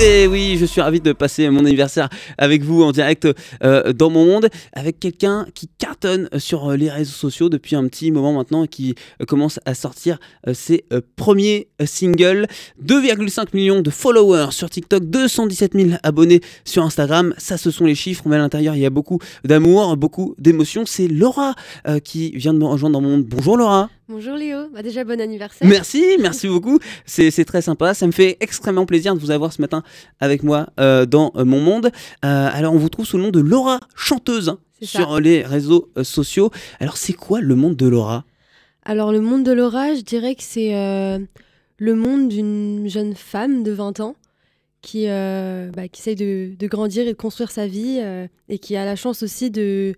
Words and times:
Et 0.00 0.28
oui, 0.28 0.56
je 0.56 0.64
suis 0.64 0.80
ravi 0.80 1.00
de 1.00 1.12
passer 1.12 1.50
mon 1.50 1.64
anniversaire 1.64 2.08
avec 2.38 2.62
vous 2.62 2.84
en 2.84 2.92
direct 2.92 3.26
euh, 3.64 3.92
dans 3.92 4.10
mon 4.10 4.26
monde, 4.26 4.48
avec 4.72 5.00
quelqu'un 5.00 5.44
qui 5.54 5.66
cartonne 5.66 6.28
sur 6.38 6.70
euh, 6.70 6.76
les 6.76 6.88
réseaux 6.88 7.16
sociaux 7.16 7.48
depuis 7.48 7.74
un 7.74 7.88
petit 7.88 8.12
moment 8.12 8.32
maintenant 8.32 8.62
et 8.62 8.68
qui 8.68 8.94
euh, 9.20 9.24
commence 9.24 9.58
à 9.64 9.74
sortir 9.74 10.18
ses 10.52 10.84
premiers 11.16 11.68
singles. 11.84 12.46
2,5 12.84 13.48
millions 13.54 13.80
de 13.80 13.90
followers 13.90 14.52
sur 14.52 14.70
TikTok, 14.70 15.04
217 15.04 15.72
000 15.74 15.90
abonnés 16.04 16.42
sur 16.64 16.84
Instagram. 16.84 17.34
Ça, 17.36 17.58
ce 17.58 17.72
sont 17.72 17.84
les 17.84 17.96
chiffres, 17.96 18.22
mais 18.26 18.36
à 18.36 18.38
l'intérieur, 18.38 18.76
il 18.76 18.82
y 18.82 18.86
a 18.86 18.90
beaucoup 18.90 19.18
d'amour, 19.44 19.96
beaucoup 19.96 20.36
d'émotions. 20.38 20.86
C'est 20.86 21.08
Laura 21.08 21.54
qui 22.04 22.30
vient 22.36 22.54
de 22.54 22.58
me 22.58 22.66
rejoindre 22.66 22.94
dans 22.94 23.00
mon 23.00 23.16
monde. 23.16 23.24
Bonjour 23.24 23.56
Laura. 23.56 23.90
Bonjour 24.10 24.36
Léo, 24.36 24.70
bah 24.72 24.82
déjà 24.82 25.04
bon 25.04 25.20
anniversaire. 25.20 25.68
Merci, 25.68 26.16
merci 26.18 26.48
beaucoup. 26.48 26.78
C'est 27.04 27.44
très 27.44 27.60
sympa. 27.60 27.92
Ça 27.92 28.06
me 28.06 28.12
fait 28.12 28.38
extrêmement 28.40 28.86
plaisir 28.86 29.14
de 29.14 29.20
vous 29.20 29.30
avoir 29.30 29.52
ce 29.52 29.60
matin 29.60 29.82
avec 30.20 30.42
moi 30.42 30.68
euh, 30.80 31.06
dans 31.06 31.32
euh, 31.36 31.44
mon 31.44 31.60
monde. 31.60 31.86
Euh, 32.24 32.50
alors 32.52 32.74
on 32.74 32.78
vous 32.78 32.88
trouve 32.88 33.06
sous 33.06 33.16
le 33.16 33.24
nom 33.24 33.30
de 33.30 33.40
Laura 33.40 33.80
Chanteuse 33.94 34.48
hein, 34.48 34.58
sur 34.82 35.20
les 35.20 35.42
réseaux 35.42 35.90
sociaux. 36.02 36.50
Alors 36.80 36.96
c'est 36.96 37.12
quoi 37.12 37.40
le 37.40 37.54
monde 37.54 37.76
de 37.76 37.86
Laura? 37.86 38.24
Alors 38.84 39.12
le 39.12 39.20
monde 39.20 39.44
de 39.44 39.52
Laura, 39.52 39.94
je 39.94 40.00
dirais 40.00 40.34
que 40.34 40.42
c'est 40.42 40.72
le 40.72 41.94
monde 41.94 42.28
d'une 42.28 42.88
jeune 42.88 43.14
femme 43.14 43.62
de 43.62 43.72
20 43.72 44.00
ans 44.00 44.16
qui, 44.80 45.06
bah, 45.06 45.88
qui 45.88 46.00
essaye 46.00 46.16
de, 46.16 46.66
grandir 46.66 47.06
et 47.06 47.12
de 47.12 47.16
construire 47.16 47.50
sa 47.50 47.66
vie 47.66 48.00
et 48.48 48.58
qui 48.58 48.76
a 48.76 48.84
la 48.84 48.96
chance 48.96 49.22
aussi 49.22 49.50
de, 49.50 49.94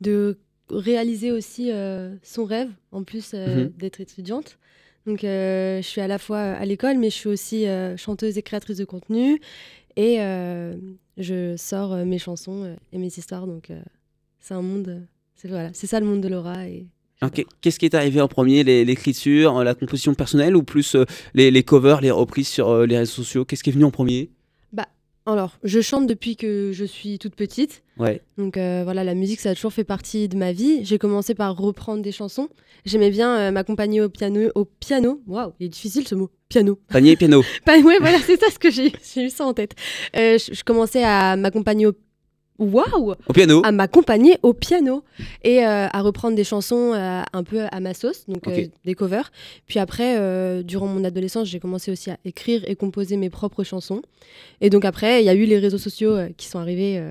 de 0.00 0.38
réaliser 0.72 1.30
aussi 1.30 1.70
euh, 1.70 2.14
son 2.22 2.44
rêve, 2.44 2.70
en 2.90 3.04
plus 3.04 3.32
euh, 3.34 3.64
mhm. 3.64 3.72
d'être 3.78 4.00
étudiante. 4.00 4.58
Donc, 5.06 5.24
euh, 5.24 5.82
je 5.82 5.86
suis 5.86 6.00
à 6.00 6.06
la 6.06 6.18
fois 6.18 6.38
à 6.38 6.64
l'école, 6.64 6.98
mais 6.98 7.10
je 7.10 7.16
suis 7.16 7.28
aussi 7.28 7.66
chanteuse 7.96 8.38
et 8.38 8.42
créatrice 8.42 8.78
de 8.78 8.84
contenu. 8.84 9.40
Et 9.96 10.18
je 11.18 11.54
sors 11.56 11.96
mes 11.96 12.18
chansons 12.18 12.76
et 12.92 12.98
mes 12.98 13.08
histoires. 13.08 13.46
Donc, 13.46 13.70
c'est 14.40 14.54
un 14.54 14.62
monde. 14.62 15.02
C'est 15.34 15.48
voilà, 15.48 15.72
ça 15.72 15.98
le 16.00 16.06
monde 16.06 16.20
de 16.20 16.28
Laura. 16.28 16.56
Qu'est-ce 17.60 17.78
qui 17.78 17.84
est 17.86 17.94
arrivé 17.94 18.20
en 18.20 18.28
premier? 18.28 18.64
L'écriture, 18.64 19.62
la 19.64 19.74
composition 19.74 20.14
personnelle 20.14 20.56
ou 20.56 20.62
plus 20.62 20.96
les, 21.34 21.62
covers, 21.62 22.00
les 22.00 22.10
reprises 22.10 22.48
sur 22.48 22.86
les 22.86 22.98
réseaux 22.98 23.22
sociaux? 23.22 23.44
Qu'est-ce 23.44 23.62
qui 23.62 23.70
est 23.70 23.74
venu 23.74 23.84
en 23.84 23.90
premier? 23.90 24.30
Alors, 25.24 25.58
je 25.62 25.80
chante 25.80 26.08
depuis 26.08 26.34
que 26.34 26.72
je 26.72 26.84
suis 26.84 27.18
toute 27.18 27.36
petite. 27.36 27.84
Ouais. 27.96 28.20
Donc 28.38 28.56
euh, 28.56 28.80
voilà, 28.82 29.04
la 29.04 29.14
musique, 29.14 29.38
ça 29.38 29.50
a 29.50 29.54
toujours 29.54 29.72
fait 29.72 29.84
partie 29.84 30.28
de 30.28 30.36
ma 30.36 30.50
vie. 30.50 30.84
J'ai 30.84 30.98
commencé 30.98 31.34
par 31.34 31.56
reprendre 31.56 32.02
des 32.02 32.10
chansons. 32.10 32.48
J'aimais 32.84 33.10
bien 33.10 33.36
euh, 33.38 33.50
m'accompagner 33.52 34.00
au 34.00 34.08
piano. 34.08 34.50
Au 34.56 34.64
piano, 34.64 35.20
waouh, 35.28 35.52
il 35.60 35.66
est 35.66 35.68
difficile 35.68 36.08
ce 36.08 36.16
mot. 36.16 36.30
Piano. 36.48 36.78
Panier 36.88 37.16
piano. 37.16 37.42
ouais, 37.68 37.98
voilà, 38.00 38.18
c'est 38.18 38.38
ça 38.38 38.50
ce 38.50 38.58
que 38.58 38.70
j'ai. 38.70 38.92
Eu 39.16 39.30
ça 39.30 39.46
en 39.46 39.54
tête. 39.54 39.74
Euh, 40.16 40.38
je, 40.38 40.64
commençais 40.64 41.04
à 41.04 41.36
m'accompagner 41.36 41.86
au 41.86 41.92
waouh 42.62 43.14
Au 43.26 43.32
piano 43.32 43.62
À 43.64 43.72
m'accompagner 43.72 44.38
au 44.42 44.52
piano 44.52 45.02
et 45.42 45.64
euh, 45.64 45.88
à 45.88 46.02
reprendre 46.02 46.36
des 46.36 46.44
chansons 46.44 46.92
euh, 46.94 47.22
un 47.32 47.44
peu 47.44 47.66
à 47.70 47.80
ma 47.80 47.94
sauce, 47.94 48.26
donc 48.28 48.46
euh, 48.48 48.66
des 48.84 48.94
covers. 48.94 49.30
Puis 49.66 49.78
après, 49.78 50.62
durant 50.62 50.86
mon 50.86 51.04
adolescence, 51.04 51.48
j'ai 51.48 51.60
commencé 51.60 51.90
aussi 51.90 52.10
à 52.10 52.18
écrire 52.24 52.62
et 52.66 52.76
composer 52.76 53.16
mes 53.16 53.30
propres 53.30 53.64
chansons. 53.64 54.02
Et 54.60 54.70
donc 54.70 54.84
après, 54.84 55.22
il 55.22 55.26
y 55.26 55.28
a 55.28 55.34
eu 55.34 55.44
les 55.44 55.58
réseaux 55.58 55.78
sociaux 55.78 56.16
qui 56.36 56.46
sont 56.46 56.58
arrivés 56.58 57.02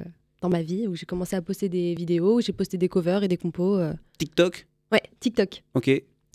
dans 0.42 0.50
ma 0.50 0.62
vie, 0.62 0.88
où 0.88 0.96
j'ai 0.96 1.06
commencé 1.06 1.36
à 1.36 1.42
poster 1.42 1.70
des 1.70 1.94
vidéos, 1.94 2.38
où 2.38 2.42
j'ai 2.42 2.54
posté 2.54 2.78
des 2.78 2.90
covers 2.90 3.24
et 3.24 3.28
des 3.28 3.38
compos. 3.38 3.80
TikTok? 4.18 4.68
Ouais, 4.92 5.02
TikTok. 5.20 5.64
Ok. 5.76 5.90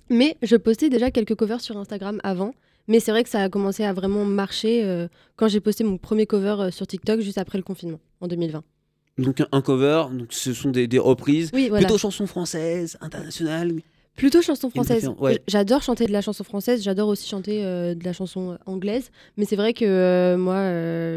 Mais 0.09 0.37
je 0.43 0.57
postais 0.57 0.89
déjà 0.89 1.11
quelques 1.11 1.35
covers 1.35 1.61
sur 1.61 1.77
Instagram 1.77 2.21
avant. 2.23 2.55
Mais 2.89 3.01
c'est 3.01 3.11
vrai 3.11 3.25
que 3.25 3.31
ça 3.31 3.43
a 3.43 3.49
commencé 3.49 3.83
à 3.83 3.93
vraiment 3.93 4.25
marcher 4.25 5.09
quand 5.35 5.49
j'ai 5.49 5.61
posté 5.61 5.83
mon 5.83 5.99
premier 5.99 6.27
cover 6.27 6.71
sur 6.71 6.87
TikTok 6.87 7.21
juste 7.21 7.39
après 7.39 7.59
le 7.59 7.65
confinement, 7.65 7.99
en 8.21 8.29
2020 8.29 8.63
donc 9.19 9.43
un 9.51 9.63
cover, 9.63 10.05
donc 10.13 10.33
ce 10.33 10.53
sont 10.53 10.71
des, 10.71 10.99
reprises, 10.99 11.51
plutôt 11.51 11.99
chansons 11.99 12.27
françaises, 12.27 12.97
internationales. 13.01 13.73
Plutôt 14.17 14.41
chanson 14.41 14.71
française. 14.71 15.11
J'adore 15.47 15.83
chanter 15.83 16.07
de 16.07 16.13
la 16.13 16.23
chanson 16.23 16.43
française, 16.43 16.83
j'adore 16.83 17.09
aussi 17.09 17.29
chanter 17.29 17.63
euh, 17.63 17.95
de 17.95 18.03
la 18.03 18.15
chanson 18.15 18.53
euh, 18.53 18.57
anglaise, 18.65 19.11
mais 19.37 19.45
c'est 19.45 19.57
vrai 19.57 19.75
que 19.75 19.85
euh, 19.85 20.39
moi, 20.39 20.57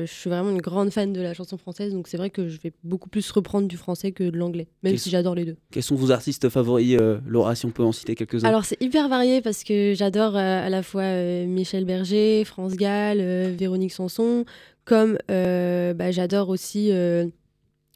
je 0.06 0.12
suis 0.12 0.30
vraiment 0.30 0.50
une 0.50 0.62
grande 0.62 0.92
fan 0.92 1.14
de 1.14 1.22
la 1.22 1.34
chanson 1.34 1.58
française, 1.58 1.94
donc 1.94 2.10
c'est 2.10 2.18
vrai 2.18 2.30
que 2.30 2.50
je 2.50 2.60
vais 2.60 2.74
beaucoup 2.84 3.08
plus 3.08 3.32
reprendre 3.32 3.70
du 3.70 3.78
français 3.78 4.12
que 4.12 4.26
de 4.26 4.38
l'anglais, 4.38 4.68
même 4.84 4.98
si 4.98 5.10
j'adore 5.10 5.34
les 5.34 5.46
deux. 5.46 5.56
Quels 5.72 5.84
sont 5.84 5.96
vos 5.96 6.12
artistes 6.12 6.50
favoris, 6.50 6.98
Laura, 7.26 7.56
si 7.56 7.66
on 7.66 7.72
peut 7.72 7.84
en 7.84 7.94
citer 7.94 8.16
quelques-uns? 8.16 8.48
Alors 8.48 8.66
c'est 8.66 8.82
hyper 8.82 9.08
varié 9.08 9.42
parce 9.42 9.64
que 9.64 9.94
j'adore 9.96 10.36
à 10.36 10.70
la 10.70 10.84
fois 10.84 11.24
Michel 11.46 11.86
Berger, 11.86 12.44
France 12.44 12.76
Gall, 12.76 13.20
Véronique 13.56 13.94
Sanson, 13.94 14.44
comme 14.84 15.18
bah, 15.30 16.12
j'adore 16.12 16.50
aussi 16.50 16.92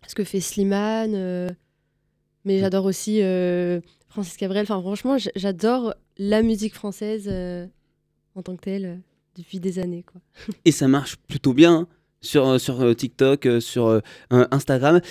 ce 0.08 0.16
que 0.16 0.24
fait 0.24 0.40
Slimane. 0.40 1.14
Euh, 1.16 1.50
mais 2.46 2.60
j'adore 2.60 2.86
aussi 2.86 3.22
euh, 3.22 3.80
Francis 4.10 4.38
Cabrel. 4.38 4.64
Enfin, 4.64 4.82
franchement, 4.82 5.18
j'adore 5.36 5.94
la 6.18 6.42
musique 6.42 6.74
française 6.74 7.28
euh, 7.28 7.66
en 8.36 8.42
tant 8.42 8.56
que 8.56 8.64
telle 8.64 9.02
depuis 9.36 9.60
des 9.60 9.80
années. 9.80 10.04
Quoi. 10.04 10.22
Et 10.66 10.72
ça 10.72 10.88
marche 10.88 11.16
plutôt 11.16 11.54
bien 11.54 11.88
sur, 12.22 12.60
sur 12.60 12.96
TikTok, 12.96 13.48
sur 13.60 14.02
Instagram. 14.30 15.02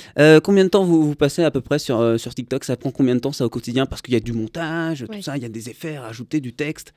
combien 0.43 0.65
de 0.65 0.71
temps 0.71 0.85
vous, 0.85 1.05
vous, 1.07 1.15
passez 1.15 1.43
à 1.43 1.51
peu 1.51 1.61
près 1.61 1.79
sur, 1.79 2.19
sur 2.19 2.35
TikTok? 2.35 2.65
Ça 2.65 2.77
prend 2.77 2.91
combien 2.91 3.15
de 3.15 3.21
temps 3.21 3.33
ça 3.33 3.45
au 3.45 3.51
quotidien? 3.51 3.85
Parce 3.85 4.01
qu'il 4.01 4.15
y 4.15 4.17
a 4.17 4.21
du 4.21 4.33
montage, 4.33 5.05
tout 5.11 5.23
ça, 5.23 5.37
il 5.37 5.43
y 5.43 5.47
a 5.47 5.51
des 5.51 5.69
effets 5.69 5.97
à 5.97 6.03
rajouter, 6.03 6.41
du 6.41 6.55
texte. 6.55 6.95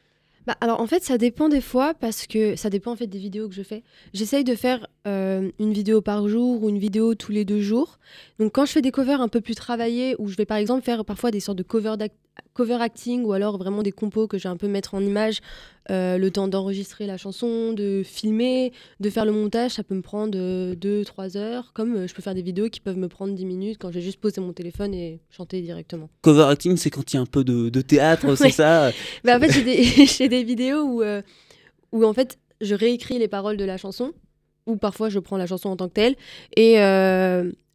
Bah, 0.48 0.56
alors 0.62 0.80
en 0.80 0.88
fait 0.88 1.04
ça 1.04 1.18
dépend 1.18 1.50
des 1.50 1.62
fois 1.62 1.94
parce 1.94 2.28
que 2.28 2.56
ça 2.56 2.70
dépend 2.70 2.92
en 2.92 2.96
fait 2.96 3.08
des 3.08 3.18
vidéos 3.18 3.48
que 3.48 3.56
je 3.56 3.64
fais. 3.64 3.84
J'essaye 4.14 4.44
de 4.44 4.56
faire 4.56 4.88
euh, 5.08 5.52
une 5.60 5.74
vidéo 5.74 6.02
par 6.02 6.28
jour 6.28 6.64
ou 6.64 6.70
une 6.70 6.78
vidéo 6.78 7.16
tous 7.16 7.32
les 7.32 7.46
deux 7.46 7.62
jours. 7.62 8.00
Donc 8.40 8.54
quand 8.54 8.66
je 8.66 8.72
fais 8.72 8.82
des 8.82 8.92
covers 8.92 9.22
un 9.22 9.28
peu 9.28 9.42
plus 9.42 9.56
travaillés 9.56 10.16
où 10.20 10.28
je 10.28 10.36
vais 10.36 10.46
par 10.46 10.58
exemple 10.58 10.84
faire 10.84 11.04
parfois 11.04 11.32
des 11.32 11.40
sortes 11.40 11.58
de 11.58 11.64
covers 11.64 11.98
cover 12.54 12.78
acting 12.82 13.24
ou 13.24 13.34
alors 13.34 13.58
vraiment 13.58 13.84
des 13.84 13.92
compos 13.92 14.28
que 14.28 14.38
j'ai 14.38 14.50
un 14.50 14.58
peu 14.58 14.68
mettre 14.68 14.94
en 14.94 15.02
image 15.02 15.42
euh, 15.92 16.18
le 16.18 16.32
temps 16.32 16.48
d'enregistrer 16.48 17.06
la 17.06 17.18
chanson, 17.18 17.74
de 17.74 18.02
filmer, 18.04 18.72
de 19.00 19.10
faire 19.10 19.26
le 19.26 19.32
montage, 19.32 19.72
ça 19.72 19.84
peut 19.84 19.94
me 19.94 20.02
prendre 20.02 20.36
2-3 20.36 20.36
euh, 20.36 21.40
heures. 21.40 21.74
Comme 21.74 21.96
euh, 21.96 22.08
je 22.08 22.14
peux 22.16 22.24
faire 22.24 22.34
des 22.34 22.42
vidéos 22.42 22.70
qui 22.70 22.80
peuvent 22.80 22.98
me 22.98 23.08
prendre 23.08 23.34
10 23.34 23.46
minutes 23.46 23.78
quand 23.80 23.92
j'ai 23.92 24.02
juste 24.02 24.20
posé 24.20 24.42
mon 24.42 24.54
téléphone 24.54 24.94
et 24.94 25.20
chanter 25.30 25.62
directement. 25.62 26.10
Cover 26.22 26.44
acting, 26.44 26.76
c'est 26.78 26.90
quand 26.90 27.14
il 27.14 27.18
y 27.18 27.20
a 27.20 27.22
un 27.22 27.28
peu 27.28 27.44
de, 27.44 27.70
théâtre, 27.82 28.36
c'est 28.38 28.50
ça? 28.50 28.92
Bah, 29.24 29.38
En 29.38 29.40
fait, 29.40 29.52
j'ai 29.52 30.28
des, 30.28 30.44
vidéos 30.44 30.82
où, 30.82 31.04
où 31.92 32.06
en 32.06 32.14
fait 32.14 32.40
je 32.62 32.74
réécris 32.74 33.20
les 33.20 33.28
paroles 33.28 33.58
de 33.58 33.66
la 33.66 33.78
chanson 33.78 34.14
ou 34.66 34.78
parfois 34.78 35.10
je 35.10 35.20
prends 35.20 35.38
la 35.38 35.46
chanson 35.46 35.70
en 35.70 35.76
tant 35.76 35.88
que 35.88 35.94
telle 35.94 36.16
et 36.56 36.76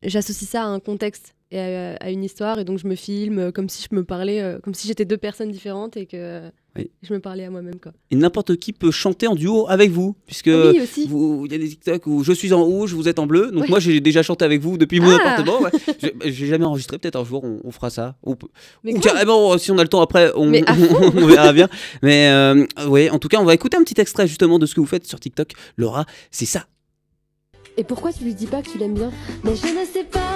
j'associe 0.03 0.49
ça 0.49 0.63
à 0.63 0.67
un 0.67 0.81
contexte 0.81 1.35
et 1.53 1.59
à, 1.59 2.11
une 2.11 2.23
histoire 2.23 2.59
et 2.59 2.65
donc 2.65 2.79
je 2.79 2.87
me 2.87 2.95
filme 2.95 3.51
comme 3.53 3.69
si 3.69 3.87
je 3.91 3.95
me 3.95 4.05
parlais 4.05 4.41
euh, 4.41 4.59
comme 4.61 4.75
si 4.75 4.87
j'étais 4.87 5.05
deux 5.05 5.17
personnes 5.17 5.51
différentes 5.51 5.97
et 5.97 6.07
que 6.07 6.43
je 7.03 7.13
me 7.13 7.19
parlais 7.19 7.45
à 7.45 7.51
moi-même 7.51 7.81
quoi. 7.81 7.93
Et 8.13 8.17
n'importe 8.17 8.57
qui 8.57 8.73
peut 8.73 8.93
chanter 8.93 9.27
en 9.27 9.35
duo 9.35 9.67
avec 9.69 9.91
vous 9.91 10.15
puisque 10.27 10.49
ah 10.49 10.73
vous 11.09 11.47
il 11.47 11.53
y 11.53 11.55
a 11.57 11.59
des 11.59 11.69
TikTok 11.69 12.07
où 12.07 12.23
je 12.23 12.33
suis 12.33 12.53
en 12.53 12.63
rouge, 12.63 12.95
vous 12.95 13.09
êtes 13.09 13.19
en 13.19 13.27
bleu. 13.27 13.51
Donc 13.51 13.69
moi 13.69 13.81
j'ai 13.81 14.01
déjà 14.01 14.23
chanté 14.23 14.45
avec 14.45 14.61
vous 14.61 14.79
depuis 14.79 15.01
mon 15.01 15.11
ah 15.11 15.17
appartement. 15.17 15.59
j'ai 16.25 16.47
jamais 16.47 16.65
enregistré, 16.65 16.99
peut-être 16.99 17.17
un 17.17 17.25
jour 17.25 17.43
on, 17.43 17.71
fera 17.73 17.91
ça. 17.91 18.15
Ou, 18.25 18.37
carrément 19.03 19.59
si 19.59 19.73
on 19.73 19.79
a 19.79 19.83
le 19.83 19.89
temps 19.89 20.03
après 20.03 20.31
on, 20.37 20.53
on 21.17 21.27
verra 21.27 21.53
bien. 21.53 21.69
Mais 22.03 22.29
euh, 22.31 22.65
oui, 22.87 23.11
en 23.11 23.19
tout 23.19 23.29
cas, 23.29 23.39
on 23.41 23.45
va 23.45 23.55
écouter 23.55 23.77
un 23.77 23.83
petit 23.83 24.01
extrait 24.01 24.29
justement 24.29 24.59
de 24.59 24.67
ce 24.67 24.75
que 24.75 24.81
vous 24.81 24.87
faites 24.87 25.07
sur 25.07 25.19
TikTok. 25.19 25.53
Laura, 25.77 26.07
c'est 26.31 26.47
ça. 26.47 26.67
Et 27.77 27.85
pourquoi 27.85 28.13
tu 28.13 28.25
lui 28.25 28.35
dis 28.35 28.47
pas 28.47 28.63
que 28.63 28.71
tu 28.71 28.79
l'aimes 28.79 28.95
bien? 28.95 29.11
Mais 29.45 29.57
je 29.57 29.67
ne 29.67 29.85
sais 29.85 30.05
pas 30.05 30.30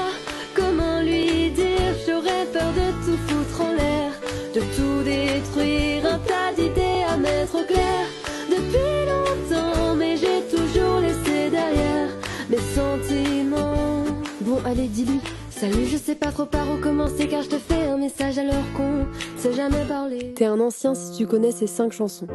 de 4.54 4.60
tout 4.60 5.02
détruire, 5.02 6.06
un 6.06 6.18
tas 6.18 6.52
d'idées 6.56 7.02
à 7.08 7.16
mettre 7.16 7.56
au 7.56 7.64
clair. 7.64 8.06
Depuis 8.48 9.04
longtemps, 9.10 9.94
mais 9.96 10.16
j'ai 10.16 10.42
toujours 10.48 11.00
laissé 11.00 11.50
derrière 11.50 12.08
mes 12.48 12.58
sentiments. 12.58 14.04
Bon, 14.42 14.58
allez, 14.64 14.86
dis-lui. 14.86 15.20
Salut, 15.50 15.86
je 15.86 15.96
sais 15.96 16.14
pas 16.14 16.30
trop 16.30 16.46
par 16.46 16.70
où 16.70 16.80
commencer 16.80 17.26
car 17.26 17.42
je 17.42 17.48
te 17.48 17.56
fais 17.56 17.88
un 17.88 17.96
message 17.96 18.38
alors 18.38 18.64
qu'on 18.76 19.06
sait 19.36 19.52
jamais 19.52 19.84
parler. 19.88 20.34
T'es 20.34 20.46
un 20.46 20.60
ancien 20.60 20.94
si 20.94 21.16
tu 21.16 21.26
connais 21.26 21.52
ces 21.52 21.66
cinq 21.66 21.92
chansons. 21.92 22.26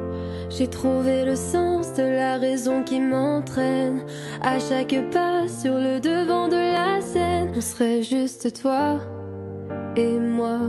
J'ai 0.50 0.68
trouvé 0.68 1.26
le 1.26 1.36
sens 1.36 1.94
de 1.94 2.04
la 2.04 2.38
raison 2.38 2.84
qui 2.84 3.00
m'entraîne 3.00 4.04
à 4.42 4.58
chaque 4.60 4.96
pas 5.12 5.48
sur 5.48 5.76
le 5.76 6.00
devant 6.00 6.48
de 6.48 6.56
la 6.56 7.02
scène. 7.02 7.52
On 7.56 7.62
serait 7.62 8.04
juste 8.04 8.62
toi 8.62 9.00
et 9.96 10.18
moi, 10.18 10.60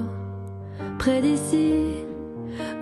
près 0.98 1.20
d'ici 1.20 2.04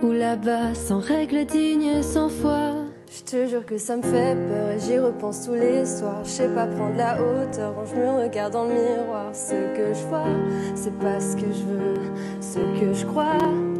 ou 0.01 0.11
là-bas, 0.11 0.73
sans 0.73 0.99
règles 0.99 1.45
dignes, 1.45 2.01
sans 2.01 2.29
foi. 2.29 2.73
Je 3.11 3.23
te 3.23 3.47
jure 3.47 3.65
que 3.65 3.77
ça 3.77 3.97
me 3.97 4.03
fait 4.03 4.35
peur 4.35 4.69
et 4.69 4.79
j'y 4.79 4.99
repense 4.99 5.45
tous 5.45 5.55
les 5.55 5.83
soirs. 5.83 6.23
Je 6.23 6.29
sais 6.29 6.47
pas 6.47 6.67
prendre 6.67 6.95
la 6.95 7.15
hauteur 7.15 7.73
quand 7.75 7.85
je 7.85 7.95
me 7.95 8.23
regarde 8.23 8.53
dans 8.53 8.65
le 8.65 8.73
miroir. 8.73 9.33
Ce 9.33 9.53
que 9.75 9.93
je 9.93 10.07
vois, 10.07 10.27
c'est 10.75 10.95
pas 10.99 11.19
ce 11.19 11.35
que 11.35 11.51
je 11.51 11.63
veux, 11.63 11.95
ce 12.39 12.59
que 12.79 12.93
je 12.93 13.05
crois. 13.07 13.37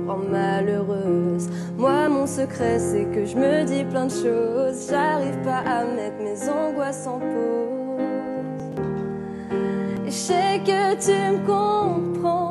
rend 0.08 0.18
malheureuse. 0.18 1.48
Moi, 1.78 2.10
mon 2.10 2.26
secret, 2.26 2.80
c'est 2.80 3.06
que 3.14 3.26
je 3.26 3.36
me 3.36 3.64
dis 3.66 3.84
plein 3.84 4.08
de 4.08 4.12
choses. 4.12 4.90
J'arrive 4.90 5.38
pas 5.44 5.60
à 5.60 5.86
mettre 5.86 6.18
mes 6.24 6.50
angoisses 6.50 7.06
en 7.06 7.20
pause. 7.20 8.00
Je 10.06 10.12
sais 10.12 10.60
que 10.66 10.96
tu 10.96 11.12
me 11.12 11.46
comprends. 11.46 12.49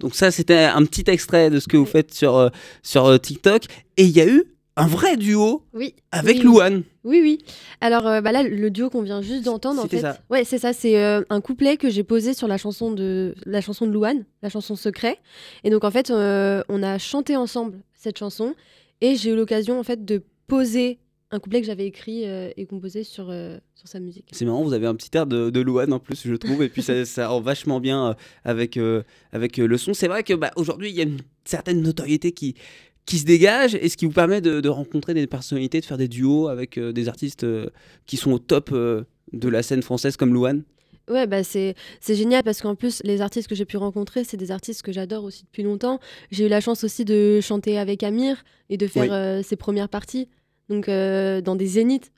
Donc 0.00 0.14
ça, 0.14 0.30
c'était 0.30 0.64
un 0.64 0.84
petit 0.84 1.04
extrait 1.08 1.50
de 1.50 1.60
ce 1.60 1.68
que 1.68 1.76
vous 1.76 1.86
faites 1.86 2.12
sur, 2.12 2.36
euh, 2.36 2.48
sur 2.82 3.06
euh, 3.06 3.18
TikTok. 3.18 3.64
Et 3.96 4.04
il 4.04 4.10
y 4.10 4.20
a 4.20 4.26
eu 4.26 4.44
un 4.76 4.86
vrai 4.86 5.16
duo 5.16 5.62
Oui. 5.74 5.94
avec 6.10 6.38
oui, 6.38 6.42
Louane. 6.42 6.82
Oui, 7.04 7.20
oui. 7.22 7.38
Alors 7.80 8.06
euh, 8.06 8.20
bah 8.20 8.32
là, 8.32 8.42
le 8.42 8.70
duo 8.70 8.88
qu'on 8.88 9.02
vient 9.02 9.20
juste 9.20 9.44
d'entendre, 9.44 9.80
en 9.80 9.82
C'était 9.84 9.96
fait. 9.98 10.02
ça. 10.02 10.18
Ouais, 10.30 10.44
c'est 10.44 10.58
ça. 10.58 10.72
C'est 10.72 10.98
euh, 11.02 11.22
un 11.28 11.40
couplet 11.40 11.76
que 11.76 11.90
j'ai 11.90 12.02
posé 12.02 12.32
sur 12.34 12.48
la 12.48 12.56
chanson 12.56 12.90
de 12.90 13.34
la 13.46 13.60
chanson 13.60 13.86
de 13.86 13.92
Louane, 13.92 14.24
la 14.42 14.48
chanson 14.48 14.76
Secret. 14.76 15.18
Et 15.64 15.70
donc 15.70 15.84
en 15.84 15.90
fait, 15.90 16.10
euh, 16.10 16.62
on 16.68 16.82
a 16.82 16.98
chanté 16.98 17.36
ensemble 17.36 17.78
cette 17.94 18.18
chanson, 18.18 18.54
et 19.02 19.16
j'ai 19.16 19.30
eu 19.32 19.36
l'occasion 19.36 19.78
en 19.78 19.82
fait 19.82 20.04
de 20.04 20.22
poser 20.46 20.98
un 21.32 21.38
couplet 21.38 21.60
que 21.60 21.66
j'avais 21.66 21.86
écrit 21.86 22.26
euh, 22.26 22.50
et 22.56 22.66
composé 22.66 23.04
sur 23.04 23.28
euh, 23.30 23.58
sur 23.74 23.88
sa 23.88 24.00
musique. 24.00 24.26
C'est 24.32 24.44
marrant, 24.44 24.64
vous 24.64 24.72
avez 24.72 24.86
un 24.86 24.94
petit 24.94 25.10
air 25.16 25.26
de, 25.26 25.50
de 25.50 25.60
Louane 25.60 25.92
en 25.92 26.00
plus, 26.00 26.26
je 26.26 26.34
trouve, 26.34 26.62
et 26.62 26.68
puis 26.68 26.82
ça, 26.82 27.04
ça 27.04 27.28
rend 27.28 27.40
vachement 27.40 27.80
bien 27.80 28.08
euh, 28.10 28.14
avec, 28.44 28.76
euh, 28.76 29.02
avec 29.32 29.56
le 29.56 29.78
son. 29.78 29.94
C'est 29.94 30.08
vrai 30.08 30.22
que 30.24 30.34
bah, 30.34 30.50
aujourd'hui, 30.56 30.90
il 30.90 30.96
y 30.96 31.00
a 31.00 31.04
une 31.04 31.20
certaine 31.44 31.82
notoriété 31.82 32.32
qui, 32.32 32.54
qui 33.06 33.18
se 33.18 33.24
dégage 33.24 33.74
et 33.76 33.88
ce 33.88 33.96
qui 33.96 34.06
vous 34.06 34.12
permet 34.12 34.40
de, 34.40 34.60
de 34.60 34.68
rencontrer 34.68 35.14
des 35.14 35.26
personnalités, 35.26 35.80
de 35.80 35.84
faire 35.84 35.98
des 35.98 36.08
duos 36.08 36.48
avec 36.48 36.78
des 36.78 37.08
artistes 37.08 37.46
qui 38.06 38.16
sont 38.16 38.32
au 38.32 38.38
top 38.38 38.70
de 38.72 39.48
la 39.48 39.62
scène 39.62 39.82
française 39.82 40.16
comme 40.16 40.34
Louane. 40.34 40.62
Ouais, 41.08 41.26
bah 41.26 41.42
c'est 41.42 41.74
c'est 41.98 42.14
génial 42.14 42.44
parce 42.44 42.60
qu'en 42.60 42.76
plus, 42.76 43.00
les 43.04 43.20
artistes 43.20 43.48
que 43.48 43.56
j'ai 43.56 43.64
pu 43.64 43.76
rencontrer, 43.78 44.22
c'est 44.22 44.36
des 44.36 44.52
artistes 44.52 44.82
que 44.82 44.92
j'adore 44.92 45.24
aussi 45.24 45.42
depuis 45.42 45.64
longtemps. 45.64 45.98
J'ai 46.30 46.46
eu 46.46 46.48
la 46.48 46.60
chance 46.60 46.84
aussi 46.84 47.04
de 47.04 47.40
chanter 47.40 47.78
avec 47.78 48.04
Amir 48.04 48.44
et 48.68 48.76
de 48.76 48.86
faire 48.86 49.38
Oui. 49.38 49.42
ses 49.42 49.56
premières 49.56 49.88
parties, 49.88 50.28
donc 50.70 50.88
euh, 50.88 51.40
dans 51.42 51.56
des 51.56 51.66
zéniths. 51.66 52.10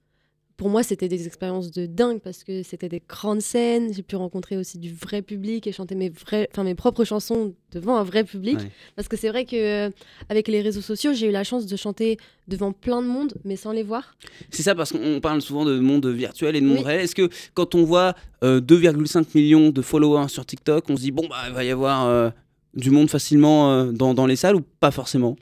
Pour 0.58 0.69
moi, 0.69 0.84
c'était 0.84 1.08
des 1.08 1.26
expériences 1.26 1.72
de 1.72 1.87
dingue 1.87 2.20
parce 2.20 2.44
que 2.44 2.62
c'était 2.62 2.88
des 2.88 3.02
grandes 3.08 3.40
scènes. 3.40 3.93
J'ai 3.93 4.02
pu 4.02 4.14
rencontrer 4.14 4.56
aussi 4.56 4.78
du 4.78 4.93
vrai 4.93 5.20
public 5.20 5.66
et 5.66 5.72
chanter 5.72 5.96
mes, 5.96 6.08
vrais, 6.10 6.46
enfin, 6.52 6.62
mes 6.62 6.76
propres 6.76 7.04
chansons 7.04 7.54
devant 7.72 7.96
un 7.96 8.04
vrai 8.04 8.22
public. 8.22 8.58
Ouais. 8.58 8.70
Parce 8.94 9.08
que 9.08 9.16
c'est 9.16 9.31
vrai 9.31 9.44
que 9.44 9.56
euh, 9.56 9.90
avec 10.28 10.46
les 10.46 10.60
réseaux 10.60 10.82
sociaux, 10.82 11.14
j'ai 11.14 11.26
eu 11.28 11.32
la 11.32 11.43
chance 11.43 11.66
de 11.66 11.75
chanter 11.76 12.16
devant 12.46 12.70
plein 12.70 13.02
de 13.02 13.08
monde, 13.08 13.32
mais 13.44 13.56
sans 13.56 13.72
les 13.72 13.82
voir. 13.82 14.14
C'est 14.50 14.62
ça 14.62 14.76
parce 14.76 14.93
qu'on 14.93 15.20
parle 15.20 15.40
souvent 15.43 15.64
de 15.64 15.81
monde 15.81 16.06
virtuel 16.06 16.55
et 16.55 16.60
de 16.60 16.66
monde 16.66 16.78
Oui. 16.81 16.84
réel. 16.84 17.00
Est-ce 17.00 17.16
que 17.16 17.28
quand 17.55 17.75
on 17.75 17.82
voit 17.82 18.14
euh, 18.44 18.60
2,5 18.60 19.28
millions 19.34 19.70
de 19.70 19.82
followers 19.82 20.28
sur 20.28 20.46
TikTok, 20.46 20.84
on 20.90 20.96
se 20.96 21.02
dit 21.02 21.10
bon 21.12 21.26
bah 21.28 21.37
il 21.48 21.55
va 21.55 21.64
y 21.64 21.70
avoir 21.70 22.06
euh, 22.06 22.31
du 22.75 22.90
monde 22.90 23.10
facilement 23.10 23.87
dans, 23.87 24.14
dans 24.14 24.26
les 24.26 24.37
salles 24.37 24.55
ou 24.56 24.62
pas 24.78 24.93
forcément? 24.93 25.34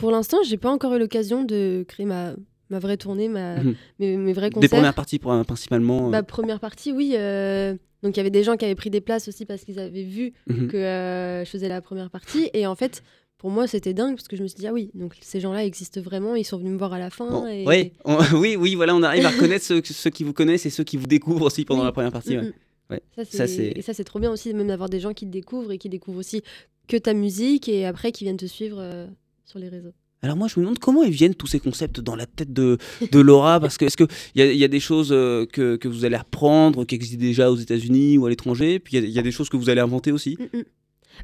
Pour 0.00 0.10
l'instant, 0.10 0.38
j'ai 0.44 0.56
pas 0.56 0.70
encore 0.70 0.94
eu 0.94 0.98
l'occasion 0.98 1.44
de 1.44 1.84
créer 1.86 2.06
ma, 2.06 2.34
ma 2.70 2.78
vraie 2.78 2.96
tournée, 2.96 3.28
ma, 3.28 3.58
Mhm. 3.62 3.74
mes, 3.98 4.16
mes 4.16 4.32
vrais 4.32 4.48
Des 4.50 4.54
concerts. 4.54 4.70
premières 4.70 4.94
parties 4.94 5.18
pour- 5.18 5.44
principalement. 5.44 6.08
euh, 6.08 6.10
Bah, 6.10 6.22
première 6.22 6.58
partie, 6.60 6.92
oui. 6.92 7.14
euh, 7.16 7.74
Donc, 8.02 8.16
il 8.16 8.16
y 8.16 8.20
avait 8.20 8.30
des 8.30 8.42
gens 8.44 8.56
qui 8.56 8.64
avaient 8.64 8.74
pris 8.74 8.88
des 8.88 9.02
places 9.02 9.28
aussi 9.28 9.44
parce 9.44 9.62
qu'ils 9.62 9.78
avaient 9.78 10.02
vu 10.04 10.32
mhm. 10.48 10.68
que 10.68 10.76
euh, 10.78 11.44
je 11.44 11.50
faisais 11.50 11.68
la 11.68 11.82
première 11.82 12.08
partie. 12.08 12.48
Et 12.54 12.66
en 12.66 12.74
fait, 12.74 13.02
pour 13.36 13.50
moi, 13.50 13.66
c'était 13.66 13.92
dingue 13.92 14.16
parce 14.16 14.26
que 14.26 14.36
je 14.36 14.42
me 14.42 14.48
suis 14.48 14.56
dit, 14.58 14.66
ah 14.66 14.72
oui, 14.72 14.90
donc 14.94 15.16
ces 15.20 15.38
gens-là 15.38 15.66
existent 15.66 16.00
vraiment. 16.00 16.34
Ils 16.34 16.44
sont 16.44 16.56
venus 16.56 16.72
me 16.72 16.78
voir 16.78 16.94
à 16.94 16.98
la 16.98 17.10
fin. 17.10 17.28
Bon, 17.28 17.46
et... 17.46 17.66
ouais, 17.66 17.92
on- 18.06 18.16
oui, 18.38 18.56
oui, 18.56 18.74
voilà, 18.74 18.94
on 18.96 19.02
arrive 19.02 19.26
à 19.26 19.28
reconnaître 19.30 19.66
ceux, 19.66 19.82
ceux 19.84 20.08
qui 20.08 20.24
vous 20.24 20.32
connaissent 20.32 20.64
et 20.64 20.70
ceux 20.70 20.82
qui 20.84 20.96
vous 20.96 21.06
découvrent 21.06 21.44
aussi 21.44 21.66
pendant 21.66 21.80
Oui. 21.82 21.86
la 21.88 21.92
première 21.92 22.10
partie. 22.12 22.38
ouais. 22.38 22.52
Ouais. 22.88 23.02
Ça, 23.16 23.24
Ça, 23.26 23.46
c'est... 23.46 23.48
c'est- 23.48 23.72
Et 23.78 23.82
ça, 23.82 23.92
c'est 23.92 24.04
trop 24.04 24.18
bien 24.18 24.30
aussi, 24.32 24.54
même 24.54 24.68
d'avoir 24.68 24.88
des 24.88 24.98
gens 25.00 25.12
qui 25.12 25.26
te 25.26 25.30
découvrent 25.30 25.70
et 25.72 25.76
qui 25.78 25.90
découvrent 25.90 26.18
aussi 26.20 26.42
que 26.88 26.96
ta 26.96 27.12
musique 27.12 27.68
et 27.68 27.84
après 27.84 28.12
qui 28.12 28.24
viennent 28.24 28.36
te 28.38 28.46
suivre 28.46 28.78
euh, 28.80 29.06
sur 29.50 29.58
les 29.58 29.68
réseaux. 29.68 29.92
Alors 30.22 30.36
moi, 30.36 30.48
je 30.48 30.60
me 30.60 30.64
demande 30.64 30.78
comment 30.78 31.02
ils 31.02 31.10
viennent 31.12 31.34
tous 31.34 31.46
ces 31.46 31.60
concepts 31.60 31.98
dans 32.00 32.14
la 32.14 32.26
tête 32.26 32.52
de, 32.52 32.76
de 33.10 33.20
Laura, 33.20 33.58
parce 33.58 33.78
que 33.78 33.86
est-ce 33.86 33.96
qu'il 33.96 34.06
y, 34.36 34.42
a- 34.42 34.52
il 34.52 34.58
y 34.58 34.64
a 34.64 34.68
des 34.68 34.80
choses 34.80 35.12
euh, 35.12 35.46
que, 35.46 35.76
que 35.76 35.88
vous 35.88 36.04
allez 36.04 36.16
reprendre, 36.18 36.84
qui 36.84 36.94
existent 36.94 37.18
déjà 37.20 37.50
aux 37.50 37.56
États-Unis 37.56 38.18
ou 38.18 38.26
à 38.26 38.28
l'étranger, 38.30 38.78
puis 38.78 38.96
il 38.96 39.00
y 39.02 39.04
a- 39.04 39.08
il 39.08 39.12
y, 39.14 39.18
a 39.18 39.22
des 39.22 39.32
choses 39.32 39.48
que 39.48 39.56
vous 39.56 39.70
allez 39.70 39.80
inventer 39.80 40.12
aussi? 40.12 40.36
Mm, 40.38 40.58
mm. 40.58 40.64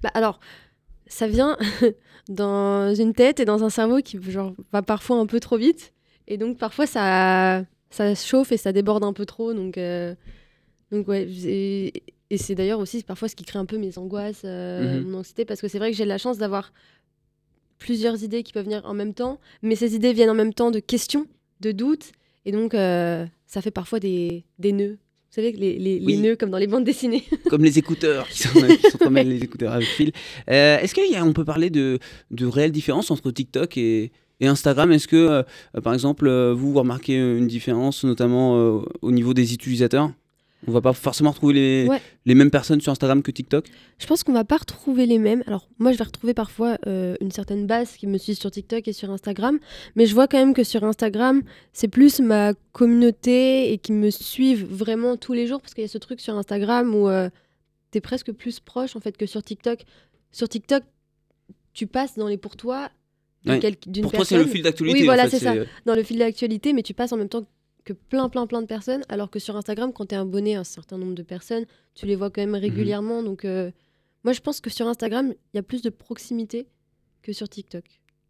Bah, 0.03 0.11
alors, 0.15 0.41
ça 1.07 1.29
vient 1.29 1.59
dans 2.29 2.95
une 2.95 3.13
tête 3.13 3.39
et 3.39 3.45
dans 3.45 3.63
un 3.65 3.71
cerveau 3.71 3.99
qui 4.03 4.19
genre, 4.31 4.55
va 4.73 4.83
parfois 4.83 5.19
un 5.19 5.27
peu 5.27 5.41
trop 5.41 5.57
vite. 5.59 5.93
Et 6.27 6.39
donc, 6.39 6.59
parfois, 6.59 6.87
ça, 6.87 7.65
ça 7.91 8.15
chauffe 8.15 8.51
et 8.51 8.57
ça 8.57 8.73
déborde 8.73 9.05
un 9.05 9.13
peu 9.13 9.27
trop. 9.27 9.53
Donc, 9.55 9.77
euh, 9.79 10.15
donc 10.91 11.07
ouais. 11.09 11.29
Et, 11.45 12.03
et 12.31 12.39
c'est 12.39 12.55
d'ailleurs 12.55 12.81
aussi 12.81 13.03
parfois 13.03 13.29
ce 13.29 13.37
qui 13.37 13.45
crée 13.45 13.59
un 13.59 13.67
peu 13.67 13.77
mes 13.79 13.99
angoisses, 13.99 14.43
euh, 14.45 15.01
Mhm. 15.01 15.07
mon 15.11 15.19
anxiété, 15.19 15.45
parce 15.45 15.61
que 15.61 15.69
c'est 15.69 15.79
vrai 15.79 15.91
que 15.91 15.97
j'ai 15.97 16.05
la 16.07 16.19
chance 16.19 16.39
d'avoir 16.39 16.73
plusieurs 17.79 18.23
idées 18.23 18.43
qui 18.43 18.53
peuvent 18.53 18.65
venir 18.65 18.83
en 18.85 18.95
même 18.95 19.15
temps. 19.15 19.41
Mais 19.63 19.77
ces 19.77 19.95
idées 19.95 20.13
viennent 20.13 20.31
en 20.31 20.35
même 20.35 20.55
temps 20.55 20.71
de 20.71 20.81
questions, 20.81 21.27
de 21.61 21.73
doutes. 21.73 22.13
Et 22.45 22.53
donc, 22.53 22.75
euh, 22.75 23.27
ça 23.47 23.63
fait 23.63 23.71
parfois 23.71 24.01
des, 24.01 24.45
des 24.59 24.73
nœuds. 24.73 24.99
Vous 25.31 25.43
savez, 25.43 25.53
les, 25.53 25.79
les, 25.99 26.17
nœuds 26.17 26.37
comme 26.37 26.51
dans 26.51 26.59
les 26.59 26.67
bandes 26.67 26.85
dessinées. 26.85 27.25
Comme 27.51 27.63
les 27.63 27.79
écouteurs, 27.79 28.27
qui 28.29 28.45
sont, 28.45 28.61
qui 28.83 28.91
s'entremêlent 28.91 29.29
les 29.29 29.43
écouteurs 29.43 29.73
avec 29.73 29.87
fil. 29.87 30.13
Euh, 30.49 30.79
est-ce 30.79 30.95
qu'on 30.95 31.33
peut 31.35 31.45
parler 31.45 31.69
de, 31.69 31.99
de 32.31 32.47
réelles 32.47 32.73
différences 32.73 33.11
entre 33.11 33.31
TikTok 33.31 33.77
et, 33.77 34.13
et 34.41 34.47
Instagram? 34.47 34.93
Est-ce 34.93 35.09
que, 35.09 35.17
euh, 35.17 35.81
par 35.83 35.95
exemple, 35.95 36.27
euh, 36.27 36.55
vous, 36.55 36.73
vous 36.73 36.79
remarquez 36.79 37.17
une 37.17 37.47
différence, 37.47 38.05
notamment 38.05 38.57
euh, 38.57 38.81
au 39.03 39.13
niveau 39.13 39.35
des 39.35 39.55
utilisateurs? 39.55 40.11
On 40.69 40.73
va 40.73 40.81
pas 40.81 40.93
forcément 40.93 41.31
retrouver 41.31 41.55
les, 41.55 41.87
Ouais. 41.89 42.01
les 42.25 42.35
mêmes 42.35 42.51
personnes 42.51 42.81
sur 42.81 42.91
Instagram 42.93 43.23
que 43.23 43.31
TikTok 43.31 43.67
Je 43.99 44.07
pense 44.07 44.25
qu'on 44.25 44.33
va 44.33 44.45
pas 44.45 44.57
retrouver 44.57 45.07
les 45.07 45.19
mêmes. 45.19 45.43
Alors 45.47 45.69
moi, 45.79 45.93
je 45.93 45.99
vais 45.99 46.05
retrouver 46.05 46.35
parfois 46.35 46.79
euh, 46.87 47.15
une 47.21 47.31
certaine 47.31 47.67
base 47.67 47.93
qui 47.97 48.07
me 48.07 48.19
suit 48.19 48.35
sur 48.35 48.51
TikTok 48.51 48.87
et 48.89 48.93
sur 48.93 49.11
Instagram, 49.11 49.59
mais 49.95 50.07
je 50.07 50.15
vois 50.15 50.27
quand 50.27 50.39
même 50.39 50.55
que 50.55 50.65
sur 50.65 50.83
Instagram, 50.85 51.43
c'est 51.73 51.89
plus 51.89 52.21
ma 52.21 52.53
communauté 52.73 53.73
et 53.73 53.79
qui 53.79 53.93
me 53.93 54.11
suivent 54.11 54.67
vraiment 54.67 55.17
tous 55.17 55.33
les 55.35 55.47
jours 55.47 55.61
parce 55.61 55.75
qu'il 55.75 55.83
y 55.83 55.85
a 55.85 55.89
ce 55.89 55.99
truc 55.99 56.21
sur 56.21 56.35
Instagram 56.37 56.95
où 56.95 57.09
tu 57.93 57.99
es 57.99 58.01
presque 58.01 58.33
plus 58.33 58.59
proche 58.61 58.97
en 58.97 59.01
fait 59.01 59.17
que 59.17 59.27
sur 59.27 59.43
TikTok. 59.43 59.81
Sur 60.33 60.49
TikTok, 60.49 60.83
tu 61.73 61.87
passes 61.87 62.17
dans 62.17 62.29
les 62.29 62.37
pour 62.39 62.57
toi 62.57 62.89
Ouais. 63.47 63.61
Pour 64.03 64.11
toi, 64.11 64.25
c'est 64.25 64.39
le 64.39 64.45
fil 64.47 64.63
d'actualité. 64.63 64.99
Oui, 64.99 65.03
en 65.05 65.07
voilà, 65.07 65.29
fait, 65.29 65.39
c'est 65.39 65.45
ça. 65.45 65.53
euh, 65.53 65.65
dans 65.85 65.95
le 65.95 66.03
fil 66.03 66.17
de 66.17 66.23
l'actualité, 66.25 66.73
mais 66.73 66.83
tu 66.83 66.95
passes 66.95 67.13
en 67.13 67.17
même 67.17 67.29
temps 67.29 67.47
que 67.87 67.95
plein, 67.95 68.29
plein, 68.29 68.47
plein 68.47 68.61
de 68.61 68.67
personnes. 68.67 69.03
Alors 69.09 69.31
que 69.31 69.39
sur 69.39 69.57
Instagram, 69.57 69.93
quand 69.95 70.07
tu 70.07 70.15
es 70.15 70.19
abonné 70.19 70.57
à 70.57 70.61
un 70.61 70.65
certain 70.65 70.99
nombre 70.99 71.15
de 71.15 71.23
personnes, 71.23 71.65
tu 71.95 72.05
les 72.05 72.17
vois 72.17 72.29
quand 72.31 72.43
même 72.43 72.51
Mhm. 72.51 72.57
régulièrement. 72.57 73.23
Donc, 73.23 73.45
euh, 73.47 73.71
moi, 74.25 74.33
je 74.35 74.41
pense 74.41 74.61
que 74.61 74.69
sur 74.71 74.87
Instagram, 74.89 75.33
il 75.55 75.57
y 75.57 75.59
a 75.59 75.63
plus 75.63 75.81
de 75.83 75.89
proximité 75.91 76.67
que 77.23 77.33
sur 77.33 77.49
TikTok. 77.49 77.85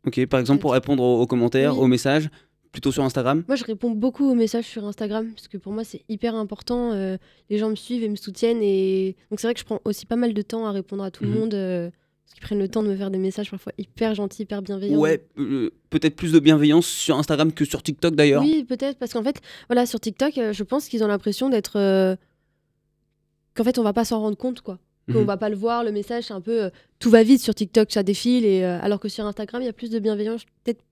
Ok, 0.07 0.25
par 0.27 0.39
exemple, 0.39 0.61
pour 0.61 0.73
répondre 0.73 1.03
aux, 1.03 1.21
aux 1.23 1.27
commentaires, 1.27 1.77
Oui. 1.77 1.85
aux 1.85 1.87
messages, 1.89 2.29
plutôt 2.71 2.93
sur 2.93 3.03
Instagram? 3.03 3.43
Moi, 3.49 3.57
je 3.57 3.65
réponds 3.65 3.91
beaucoup 3.91 4.31
aux 4.31 4.35
messages 4.35 4.67
sur 4.67 4.85
Instagram 4.85 5.33
parce 5.35 5.49
que 5.49 5.57
pour 5.57 5.73
moi, 5.73 5.83
c'est 5.85 6.03
hyper 6.11 6.35
important. 6.35 6.93
euh, 6.93 7.17
les 7.51 7.57
gens 7.59 7.71
me 7.71 7.75
suivent 7.77 8.05
et 8.05 8.09
me 8.11 8.17
soutiennent. 8.17 8.63
Et 8.63 9.17
donc, 9.31 9.41
c'est 9.41 9.47
vrai 9.47 9.55
que 9.55 9.61
je 9.61 9.65
prends 9.65 9.81
aussi 9.87 10.05
pas 10.07 10.17
mal 10.17 10.35
de 10.35 10.43
temps 10.43 10.67
à 10.67 10.71
répondre 10.73 11.03
à 11.03 11.11
tout 11.11 11.25
Mhm. 11.25 11.33
le 11.33 11.39
monde. 11.41 11.55
euh, 11.55 11.91
parce 12.27 12.35
qu'ils 12.35 12.43
prennent 12.43 12.59
le 12.59 12.69
temps 12.69 12.83
de 12.83 12.89
me 12.89 12.97
faire 12.97 13.11
des 13.11 13.19
messages 13.19 13.51
parfois 13.51 13.73
hyper 13.79 14.15
gentils, 14.15 14.43
hyper 14.43 14.61
bienveillants. 14.61 14.99
Ouais, 14.99 15.25
euh, 15.39 15.71
peut-être 15.91 16.17
plus 16.17 16.33
de 16.33 16.39
bienveillance 16.41 16.87
sur 16.87 17.17
Instagram 17.17 17.53
que 17.53 17.65
sur 17.65 17.83
TikTok 17.83 18.15
d'ailleurs. 18.17 18.43
Oui, 18.43 18.65
peut-être, 18.65 18.99
parce 18.99 19.13
qu'en 19.13 19.23
fait, 19.23 19.41
voilà, 19.69 19.87
sur 19.87 20.01
TikTok, 20.01 20.37
euh, 20.39 20.53
je 20.53 20.63
pense 20.65 20.89
qu'ils 20.89 21.03
ont 21.05 21.09
l'impression 21.09 21.49
d'être. 21.49 21.79
euh, 21.79 22.17
qu'en 23.55 23.65
fait, 23.65 23.79
on 23.79 23.83
va 23.83 23.93
pas 23.93 24.05
s'en 24.05 24.21
rendre 24.21 24.37
compte, 24.37 24.61
quoi. 24.61 24.79
Qu'on 25.11 25.21
Mhm. 25.21 25.27
va 25.27 25.37
pas 25.37 25.49
le 25.49 25.57
voir, 25.57 25.85
le 25.85 25.93
message, 25.93 26.25
c'est 26.25 26.35
un 26.35 26.41
peu. 26.41 26.71
tout 26.99 27.11
va 27.11 27.23
vite 27.23 27.41
sur 27.41 27.55
TikTok, 27.55 27.93
ça 27.93 28.03
défile, 28.03 28.45
et, 28.45 28.65
alors 28.65 28.99
que 28.99 29.09
sur 29.09 29.25
Instagram, 29.25 29.63
il 29.63 29.67
y 29.67 29.69
a 29.69 29.73
plus 29.73 29.91
de 29.91 29.99
bienveillance. 30.01 30.43
Peut-être, 30.65 30.83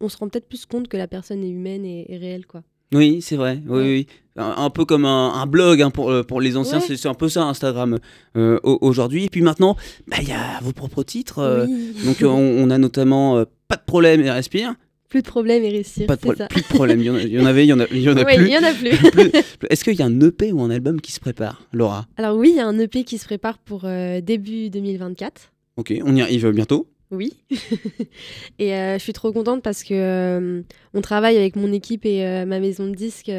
on 0.00 0.08
se 0.08 0.16
rend 0.16 0.28
peut-être 0.28 0.48
plus 0.48 0.66
compte 0.66 0.88
que 0.88 0.96
la 0.96 1.06
personne 1.06 1.44
est 1.44 1.48
humaine 1.50 1.84
et, 1.84 2.12
et 2.12 2.16
réelle, 2.18 2.46
quoi. 2.46 2.62
Oui, 2.92 3.20
c'est 3.22 3.36
vrai. 3.36 3.60
Oui, 3.68 3.82
oui. 3.82 4.06
Un, 4.36 4.54
un 4.64 4.70
peu 4.70 4.84
comme 4.84 5.04
un, 5.04 5.32
un 5.34 5.46
blog 5.46 5.82
hein, 5.82 5.90
pour, 5.90 6.10
euh, 6.10 6.22
pour 6.22 6.40
les 6.40 6.56
anciens, 6.56 6.78
Ouais. 6.78 6.96
c'est 6.96 7.08
un 7.08 7.14
peu 7.14 7.28
ça 7.28 7.44
Instagram 7.44 7.98
euh, 8.36 8.58
au- 8.62 8.78
aujourd'hui. 8.80 9.24
Et 9.24 9.28
puis 9.28 9.42
maintenant, 9.42 9.76
bah, 10.08 10.16
il 10.22 10.28
y 10.28 10.32
a 10.32 10.58
vos 10.62 10.72
propres 10.72 11.02
titres. 11.02 11.38
euh, 11.40 11.66
Oui. 11.68 11.92
Donc 12.04 12.16
on, 12.22 12.26
on 12.28 12.70
a 12.70 12.78
notamment 12.78 13.36
euh, 13.38 13.44
Pas 13.68 13.76
de 13.76 13.82
problème 13.84 14.20
et 14.22 14.30
respire. 14.30 14.74
plus 15.08 15.22
de 15.22 15.26
problème 15.26 15.62
et 15.64 15.68
réussir, 15.70 16.06
Pas 16.06 16.16
de 16.16 16.20
c'est 16.22 16.28
pro- 16.28 16.36
ça. 16.36 16.46
plus 16.46 16.62
de 16.62 16.66
problème. 16.68 17.00
Il 17.00 17.06
y 17.06 17.10
en, 17.10 17.14
a- 17.16 17.22
il 17.22 17.32
y 17.32 17.40
en 17.40 17.44
avait, 17.46 17.64
il 17.66 17.68
y 17.68 17.72
en 17.72 17.80
a, 17.80 17.86
il 17.92 18.00
y 18.00 18.08
en 18.08 18.16
a 18.16 18.24
Oui, 18.24 18.34
plus. 18.36 18.46
il 18.46 18.52
y 18.52 18.56
en 18.58 18.62
a 18.62 18.72
plus. 18.72 18.96
Plus- 19.12 19.68
Est-ce 19.68 19.84
qu'il 19.84 19.94
y 19.94 20.02
a 20.02 20.06
un 20.06 20.20
EP 20.20 20.52
ou 20.52 20.62
un 20.62 20.70
album 20.70 21.00
qui 21.00 21.12
se 21.12 21.20
prépare, 21.20 21.62
Laura? 21.72 22.06
Alors 22.16 22.36
oui, 22.36 22.50
il 22.50 22.56
y 22.56 22.60
a 22.60 22.66
un 22.66 22.78
EP 22.78 23.04
qui 23.04 23.18
se 23.18 23.24
prépare 23.24 23.58
pour 23.58 23.82
début 24.22 24.70
2024. 24.70 25.52
Ok, 25.76 25.92
on 26.04 26.14
y 26.16 26.22
arrive 26.22 26.50
bientôt. 26.52 26.86
Oui. 27.10 27.32
et 28.58 28.74
euh, 28.74 28.94
je 28.98 29.02
suis 29.02 29.12
trop 29.12 29.32
contente 29.32 29.62
parce 29.62 29.82
que 29.82 29.94
euh, 29.94 30.62
on 30.94 31.00
travaille 31.00 31.36
avec 31.36 31.56
mon 31.56 31.72
équipe 31.72 32.06
et 32.06 32.24
euh, 32.24 32.46
ma 32.46 32.60
maison 32.60 32.86
de 32.86 32.94
disques 32.94 33.32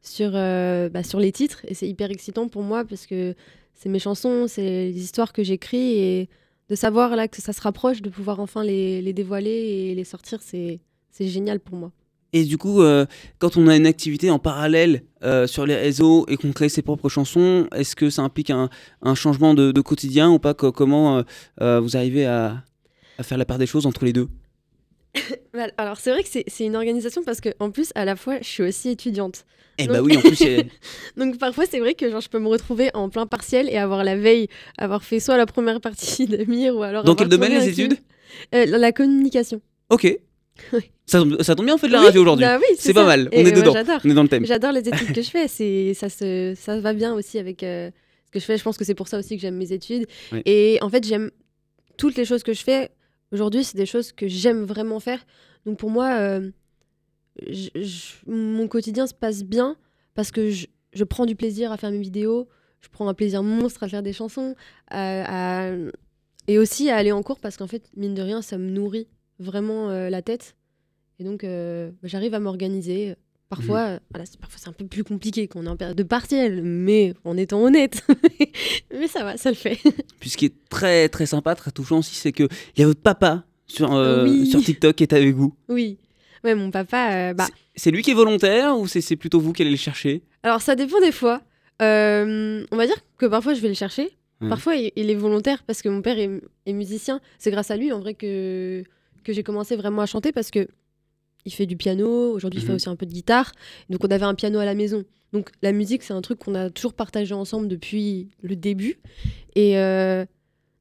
sur, 0.00 0.30
bah, 0.32 1.02
sur 1.02 1.18
les 1.18 1.32
titres 1.32 1.60
et 1.66 1.74
c'est 1.74 1.88
hyper 1.88 2.10
excitant 2.10 2.48
pour 2.48 2.62
moi 2.62 2.84
parce 2.84 3.06
que 3.06 3.34
c'est 3.74 3.88
mes 3.88 3.98
chansons, 3.98 4.46
c'est 4.46 4.62
les 4.62 5.02
histoires 5.02 5.32
que 5.32 5.42
j'écris 5.42 5.98
et 5.98 6.28
de 6.68 6.74
savoir 6.76 7.16
là 7.16 7.26
que 7.26 7.42
ça 7.42 7.52
se 7.52 7.60
rapproche, 7.60 8.00
de 8.00 8.10
pouvoir 8.10 8.38
enfin 8.38 8.62
les, 8.62 9.12
dévoiler 9.12 9.50
et 9.50 9.94
les 9.94 10.04
sortir, 10.04 10.38
c'est 10.40 10.80
génial 11.18 11.58
pour 11.58 11.76
moi. 11.76 11.90
Et 12.32 12.44
du 12.44 12.58
coup, 12.58 12.80
quand 13.40 13.56
on 13.56 13.66
a 13.66 13.76
une 13.76 13.86
activité 13.86 14.30
en 14.30 14.38
parallèle 14.38 15.02
sur 15.46 15.66
les 15.66 15.74
réseaux 15.74 16.26
et 16.28 16.36
qu'on 16.36 16.52
crée 16.52 16.68
ses 16.68 16.82
propres 16.82 17.08
chansons, 17.08 17.66
est-ce 17.74 17.96
que 17.96 18.08
ça 18.08 18.22
implique 18.22 18.50
un, 18.50 18.70
changement 19.14 19.54
de, 19.54 19.80
quotidien 19.80 20.30
ou 20.30 20.38
pas? 20.38 20.54
Co- 20.54 20.70
Comment 20.72 21.24
vous 21.58 21.96
arrivez 21.96 22.26
à, 22.26 22.62
à 23.20 23.22
faire 23.22 23.38
la 23.38 23.44
part 23.44 23.58
des 23.58 23.66
choses 23.66 23.86
entre 23.86 24.04
les 24.04 24.12
deux 24.12 24.28
Alors 25.76 25.98
c'est 25.98 26.10
vrai 26.10 26.22
que 26.22 26.28
c'est 26.28 26.64
une 26.64 26.76
organisation 26.76 27.22
parce 27.24 27.40
que 27.40 27.48
en 27.58 27.70
plus 27.70 27.90
à 27.94 28.04
la 28.04 28.16
fois 28.16 28.38
je 28.40 28.46
suis 28.48 28.62
aussi 28.62 28.90
étudiante. 28.90 29.44
Eh 29.78 29.86
Donc- 29.86 29.92
bah 29.96 30.02
oui, 30.02 30.16
en 30.16 30.20
plus, 30.20 30.38
Donc 31.16 31.38
parfois 31.38 31.64
c'est 31.68 31.80
vrai 31.80 31.94
que 31.94 32.08
genre, 32.10 32.20
je 32.20 32.28
peux 32.28 32.38
me 32.38 32.48
retrouver 32.48 32.90
en 32.94 33.08
plein 33.08 33.26
partiel 33.26 33.68
et 33.68 33.76
avoir 33.76 34.04
la 34.04 34.16
veille 34.16 34.48
avoir 34.78 35.02
fait 35.02 35.18
soit 35.20 35.36
la 35.36 35.46
première 35.46 35.80
partie 35.80 36.26
de 36.34 36.44
Mire 36.44 36.76
ou 36.76 36.82
alors 36.82 37.02
Dans 37.04 37.14
quel 37.14 37.28
domaine, 37.28 37.52
les 37.52 37.68
études 37.68 37.98
Euh, 38.54 38.64
la- 38.66 38.92
communication. 38.92 39.60
ok. 39.90 40.18
Oui. 40.72 40.80
Ça, 41.06 41.18
tombe- 41.18 41.42
ça 41.42 41.54
tombe 41.56 41.64
bien, 41.66 41.74
on 41.74 41.78
fait 41.78 41.88
de 41.88 41.92
la 41.92 42.00
Oui, 42.00 42.06
radio 42.06 42.22
aujourd'hui. 42.22 42.44
bah 42.46 42.58
oui, 42.58 42.76
C'est 42.78 42.92
pas 42.94 43.04
mal, 43.06 43.28
on 43.32 43.36
Et, 43.36 43.40
est 43.40 43.52
dedans. 43.52 43.72
J'adore. 43.72 44.00
On 44.04 44.10
est 44.10 44.14
dans 44.14 44.22
le 44.22 44.28
thème. 44.28 44.44
J'adore 44.46 44.70
les 44.72 44.86
études 44.88 45.12
que 45.12 45.22
je 45.22 45.30
fais. 45.30 45.48
Ça 45.94 46.08
se 46.08 46.54
ça 46.56 46.78
va 46.78 46.92
bien 46.92 47.14
aussi 47.14 47.38
avec 47.40 47.62
euh, 47.64 47.90
ce 48.26 48.30
que 48.30 48.38
je 48.38 48.44
fais. 48.44 48.56
Je 48.58 48.62
pense 48.62 48.76
que 48.76 48.84
c'est 48.84 48.94
pour 48.94 49.08
ça 49.08 49.18
aussi 49.18 49.34
que 49.36 49.42
j'aime 49.42 49.56
mes 49.56 49.72
études. 49.72 50.06
Et 50.44 50.78
en 50.82 50.88
fait 50.90 51.04
j'aime 51.04 51.30
toutes 51.96 52.16
les 52.16 52.24
choses 52.24 52.42
que 52.44 52.52
je 52.52 52.62
fais 52.62 52.90
aujourd'hui. 53.32 53.64
C'est 53.64 53.76
des 53.76 53.86
choses 53.86 54.12
que 54.12 54.28
j'aime 54.28 54.64
vraiment 54.64 55.00
faire. 55.00 55.24
Donc 55.66 55.78
pour 55.78 55.90
moi, 55.90 56.18
euh, 56.18 56.50
mon 58.26 58.68
quotidien 58.68 59.06
se 59.06 59.14
passe 59.14 59.44
bien 59.44 59.76
parce 60.14 60.30
que 60.30 60.50
je, 60.50 61.04
prends 61.04 61.26
du 61.26 61.36
plaisir 61.36 61.72
à 61.72 61.76
faire 61.76 61.90
mes 61.90 62.00
vidéos. 62.00 62.48
Je 62.80 62.88
prends 62.88 63.08
un 63.08 63.14
plaisir 63.14 63.42
monstre 63.42 63.82
à 63.82 63.88
faire 63.88 64.02
des 64.02 64.14
chansons, 64.14 64.54
et 64.90 66.58
aussi 66.58 66.90
à 66.90 66.96
aller 66.96 67.12
en 67.12 67.22
cours 67.22 67.38
parce 67.38 67.56
qu'en 67.56 67.66
fait, 67.66 67.90
mine 67.96 68.14
de 68.14 68.22
rien, 68.22 68.42
ça 68.42 68.58
me 68.58 68.70
nourrit 68.70 69.06
vraiment 69.38 69.90
euh, 69.90 70.08
la 70.08 70.22
tête. 70.22 70.56
Et 71.18 71.24
donc, 71.24 71.44
euh, 71.44 71.90
j'arrive 72.02 72.34
à 72.34 72.40
m'organiser. 72.40 73.14
Parfois, 73.50 73.80
euh, 73.80 73.98
voilà, 74.12 74.24
c'est- 74.26 74.40
parfois 74.40 74.58
c'est 74.62 74.68
un 74.68 74.72
peu 74.72 74.86
plus 74.86 75.04
compliqué 75.04 75.46
qu'on 75.48 75.66
est 75.66 75.68
en 75.68 75.76
période 75.76 75.96
de 75.96 76.02
partiel, 76.04 76.62
mais 76.62 77.12
en 77.24 77.36
étant 77.36 77.60
honnête. 77.62 78.02
mais 78.96 79.08
ça 79.08 79.24
va, 79.24 79.36
ça 79.36 79.50
le 79.50 79.56
fait. 79.56 79.78
Puis 80.20 80.30
ce 80.30 80.36
qui 80.36 80.46
est 80.46 80.54
très 80.70 81.08
très 81.08 81.26
sympa, 81.26 81.54
très 81.56 81.70
touchant 81.72 81.98
aussi, 81.98 82.14
c'est 82.14 82.32
que 82.32 82.44
il 82.76 82.80
y 82.80 82.84
a 82.84 82.86
votre 82.86 83.00
papa 83.02 83.44
sur, 83.66 83.92
euh, 83.92 84.24
Oui. 84.24 84.46
sur 84.46 84.62
TikTok 84.62 84.94
qui 84.96 85.02
est 85.02 85.12
avec 85.12 85.34
vous. 85.34 85.54
oui. 85.68 85.98
Ouais, 86.42 86.54
mon 86.54 86.70
papa, 86.70 87.12
euh, 87.12 87.34
bah, 87.34 87.48
C'est 87.74 87.90
lui 87.90 88.00
qui 88.00 88.12
est 88.12 88.14
volontaire 88.14 88.78
ou 88.78 88.86
c'est 88.86 89.02
c'est 89.02 89.16
plutôt 89.16 89.40
vous 89.40 89.52
qui 89.52 89.60
allez 89.60 89.70
le 89.72 89.76
chercher? 89.76 90.22
Alors 90.42 90.62
ça 90.62 90.74
dépend 90.74 90.98
des 91.00 91.12
fois. 91.12 91.42
Euh, 91.82 92.64
on 92.70 92.76
va 92.78 92.86
dire 92.86 92.96
que 93.18 93.26
parfois 93.26 93.52
je 93.52 93.60
vais 93.60 93.68
le 93.68 93.74
chercher. 93.74 94.08
Parfois 94.48 94.74
il, 94.74 94.90
il 94.96 95.10
est 95.10 95.14
volontaire 95.16 95.62
parce 95.64 95.82
que 95.82 95.90
mon 95.90 96.00
père 96.00 96.18
est, 96.18 96.30
est 96.64 96.72
musicien. 96.72 97.20
C'est 97.38 97.50
grâce 97.50 97.70
à 97.70 97.76
lui 97.76 97.92
en 97.92 97.98
vrai 98.00 98.14
que, 98.14 98.82
que 99.22 99.34
j'ai 99.34 99.42
commencé 99.42 99.76
vraiment 99.76 100.00
à 100.00 100.06
chanter 100.06 100.32
parce 100.32 100.50
que 100.50 100.66
il 101.46 101.52
fait 101.52 101.66
du 101.66 101.76
piano. 101.76 102.32
Aujourd'hui 102.32 102.60
il 102.60 102.64
fait 102.64 102.72
Mhm. 102.72 102.76
aussi 102.76 102.88
un 102.88 102.96
peu 102.96 103.06
de 103.06 103.12
guitare. 103.12 103.52
Donc 103.88 104.04
on 104.04 104.08
avait 104.08 104.24
un 104.24 104.34
piano 104.34 104.58
à 104.58 104.64
la 104.64 104.74
maison. 104.74 105.04
Donc 105.32 105.50
la 105.62 105.72
musique 105.72 106.02
c'est 106.02 106.12
un 106.12 106.20
truc 106.22 106.38
qu'on 106.38 106.54
a 106.54 106.70
toujours 106.70 106.94
partagé 106.94 107.34
ensemble 107.34 107.68
depuis 107.68 108.28
le 108.42 108.56
début. 108.56 108.98
Et 109.56 109.78
euh, 109.78 110.24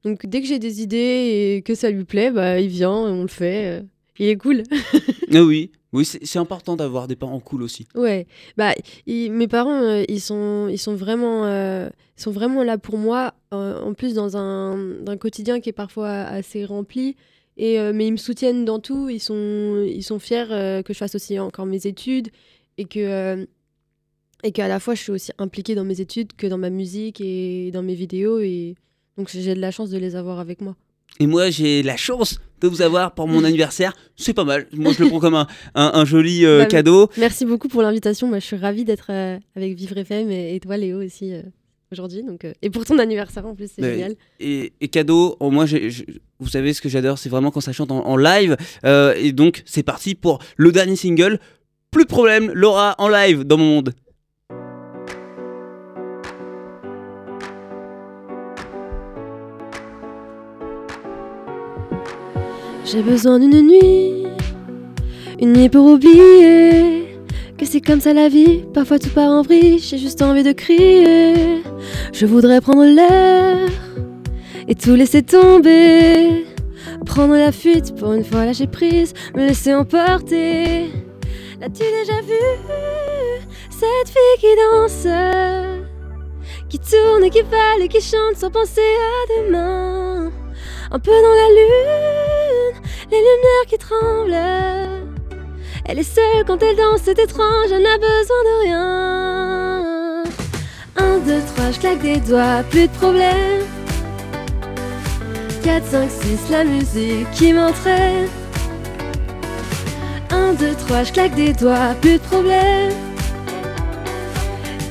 donc 0.04 0.26
dès 0.26 0.42
que 0.42 0.48
j'ai 0.48 0.60
des 0.60 0.82
idées 0.82 1.56
et 1.58 1.62
que 1.62 1.76
ça 1.76 1.90
lui 1.90 2.04
plaît, 2.06 2.32
bah, 2.32 2.60
il 2.60 2.68
vient, 2.70 2.92
on 2.92 3.22
le 3.24 3.28
fait. 3.28 3.80
euh, 3.80 3.82
Il 4.20 4.28
est 4.28 4.38
cool. 4.38 4.64
Ah 5.32 5.44
oui, 5.44 5.72
oui 5.94 6.06
c'est 6.06 6.40
important 6.40 6.76
d'avoir 6.76 7.08
des 7.08 7.16
parents 7.16 7.40
cool 7.40 7.62
aussi. 7.62 7.88
Ouais, 7.94 8.26
bah 8.58 8.74
ils- 9.06 9.32
mes 9.32 9.48
parents 9.48 9.82
euh, 9.84 10.04
ils 10.10 10.20
sont 10.22 10.68
ils 10.68 10.80
sont 10.80 10.96
vraiment 10.96 11.46
euh, 11.46 11.88
ils 12.18 12.22
sont 12.24 12.32
vraiment 12.32 12.64
là 12.64 12.80
pour 12.80 12.98
moi 12.98 13.36
en 13.52 13.94
plus 13.94 14.16
dans 14.16 14.36
un 14.36 14.76
d'un 15.04 15.18
quotidien 15.18 15.60
qui 15.60 15.70
est 15.70 15.74
parfois 15.74 16.10
assez 16.10 16.66
rempli 16.66 17.16
et 17.60 17.80
euh, 17.80 17.92
mais 17.94 18.08
ils 18.08 18.12
me 18.14 18.18
soutiennent 18.18 18.66
dans 18.66 18.80
tout, 18.80 19.08
ils 19.10 19.20
sont 19.20 19.86
ils 19.88 20.02
sont 20.04 20.18
fiers 20.18 20.46
euh, 20.52 20.82
que 20.82 20.94
je 20.94 20.98
fasse 20.98 21.14
aussi 21.14 21.38
encore 21.38 21.66
mes 21.68 21.86
études 21.86 22.30
et 22.80 22.86
que 22.86 23.00
euh, 23.00 23.46
et 24.44 24.52
qu'à 24.52 24.68
la 24.68 24.80
fois 24.80 24.96
je 24.96 25.02
suis 25.02 25.12
aussi 25.12 25.32
impliquée 25.38 25.76
dans 25.76 25.84
mes 25.84 26.00
études 26.02 26.34
que 26.38 26.48
dans 26.48 26.58
ma 26.58 26.70
musique 26.70 27.20
et 27.22 27.70
dans 27.72 27.84
mes 27.84 27.96
vidéos 27.96 28.40
et 28.40 28.76
donc 29.18 29.30
j'ai 29.32 29.54
de 29.54 29.60
la 29.60 29.70
chance 29.72 29.90
de 29.92 29.98
les 29.98 30.16
avoir 30.16 30.40
avec 30.40 30.62
moi. 30.62 30.76
Et 31.20 31.28
moi, 31.28 31.50
j'ai 31.50 31.82
la 31.84 31.98
chance 31.98 32.40
de 32.62 32.68
vous 32.70 32.82
avoir 32.82 33.14
pour 33.16 33.28
mon 33.28 33.44
anniversaire. 33.50 33.94
C'est 34.16 34.34
pas 34.34 34.46
mal. 34.46 34.68
Moi, 34.72 34.94
je 34.94 35.04
le 35.04 35.10
prends 35.10 35.20
comme 35.20 35.34
un, 35.36 35.48
un- 35.76 35.92
un 35.96 36.06
joli 36.06 36.46
euh, 36.46 36.60
Bah, 36.60 36.66
cadeau. 36.68 37.10
Merci 37.18 37.46
beaucoup 37.46 37.68
pour 37.68 37.82
l'invitation, 37.82 38.28
moi 38.28 38.40
je 38.40 38.46
suis 38.46 38.56
ravie 38.56 38.86
d'être 38.86 39.08
euh, 39.10 39.38
avec 39.56 39.76
Vivre 39.76 39.98
FM 39.98 40.30
et, 40.32 40.56
et 40.56 40.60
toi 40.62 40.78
Léo 40.78 41.04
aussi 41.04 41.34
euh, 41.34 41.42
aujourd'hui 41.92 42.24
donc 42.24 42.46
euh, 42.46 42.54
et 42.62 42.70
pour 42.70 42.86
ton 42.86 43.00
anniversaire 43.00 43.46
en 43.46 43.56
plus 43.56 43.70
c'est 43.76 43.82
Ouais. 43.82 43.92
génial. 43.94 44.16
Et, 44.40 44.74
et 44.82 44.88
cadeau, 44.88 45.36
oh, 45.40 45.50
moi, 45.52 45.66
j'ai- 45.66 45.90
je- 45.90 46.04
vous 46.40 46.48
savez 46.48 46.74
ce 46.74 46.82
que 46.82 46.90
j'adore, 46.90 47.18
c'est 47.18 47.30
vraiment 47.30 47.52
quand 47.52 47.62
ça 47.62 47.72
chante 47.74 47.92
en, 47.92 48.06
en 48.06 48.16
live. 48.16 48.56
Euh, 48.86 49.14
et 49.18 49.32
donc, 49.34 49.62
c'est 49.66 49.84
parti 49.84 50.16
pour 50.16 50.40
le 50.58 50.72
dernier 50.72 50.96
single. 50.96 51.40
Plus 51.92 52.04
de 52.04 52.10
problème, 52.10 52.52
Laura 52.54 52.96
en 52.98 53.10
live 53.10 53.44
dans 53.44 53.58
mon 53.58 53.66
monde. 53.66 53.94
J'ai 62.86 63.02
besoin 63.04 63.40
d'une 63.40 63.62
nuit, 63.68 64.26
une 65.40 65.54
nuit 65.54 65.70
pour 65.70 65.86
oublier 65.86 67.09
que 67.60 67.66
c'est 67.66 67.82
comme 67.82 68.00
ça 68.00 68.14
la 68.14 68.30
vie. 68.30 68.64
Parfois 68.74 69.00
tout 69.00 69.10
part 69.10 69.30
en 69.30 69.42
vrille, 69.42 69.80
j'ai 69.80 69.98
juste 69.98 70.22
envie 70.22 70.44
de 70.44 70.54
crier. 70.54 71.62
Je 72.14 72.26
voudrais 72.26 72.62
prendre 72.62 72.86
l'air 72.86 73.70
et 74.68 74.76
tout 74.76 74.96
laisser 74.96 75.24
tomber. 75.24 76.46
Prendre 77.06 77.36
la 77.36 77.52
fuite 77.52 77.96
pour 77.96 78.14
une 78.14 78.24
fois 78.24 78.46
lâcher 78.46 78.68
prise, 78.68 79.14
me 79.36 79.46
laisser 79.46 79.74
emporter. 79.74 80.90
L'as-tu 81.60 81.84
déjà 81.84 82.22
vu 82.22 82.40
cette 83.70 84.08
fille 84.08 84.40
qui 84.40 84.48
danse, 84.72 85.08
qui 86.70 86.80
tourne 86.80 87.24
et 87.26 87.30
qui 87.30 87.44
parle 87.44 87.82
et 87.82 87.90
qui 87.90 88.00
chante 88.00 88.38
sans 88.38 88.50
penser 88.50 88.82
à 88.82 89.42
demain? 89.44 90.32
Un 90.92 91.00
peu 91.00 91.12
dans 91.12 91.36
la 91.42 91.50
lune, 91.50 92.82
les 93.12 93.18
lumières 93.18 93.66
qui 93.68 93.78
tremblent. 93.78 95.09
Elle 95.92 95.98
est 95.98 96.04
seule 96.04 96.46
quand 96.46 96.62
elle 96.62 96.76
danse, 96.76 97.02
c'est 97.04 97.18
étrange, 97.18 97.72
elle 97.72 97.82
n'a 97.82 97.98
besoin 97.98 98.44
de 98.46 98.62
rien. 98.64 100.24
Un, 100.98 101.18
deux, 101.18 101.42
trois, 101.56 101.72
je 101.72 101.80
claque 101.80 102.02
des 102.04 102.18
doigts, 102.18 102.62
plus 102.70 102.88
de 102.88 102.92
problème. 102.92 103.64
4, 105.64 105.84
5, 105.84 106.10
6, 106.12 106.52
la 106.52 106.64
musique 106.64 107.32
qui 107.32 107.54
m'entraîne. 107.54 108.28
1, 110.30 110.54
2, 110.54 110.76
3, 110.76 111.04
je 111.06 111.12
claque 111.12 111.34
des 111.34 111.54
doigts, 111.54 111.96
plus 112.00 112.20
de 112.20 112.24
problème. 112.24 112.94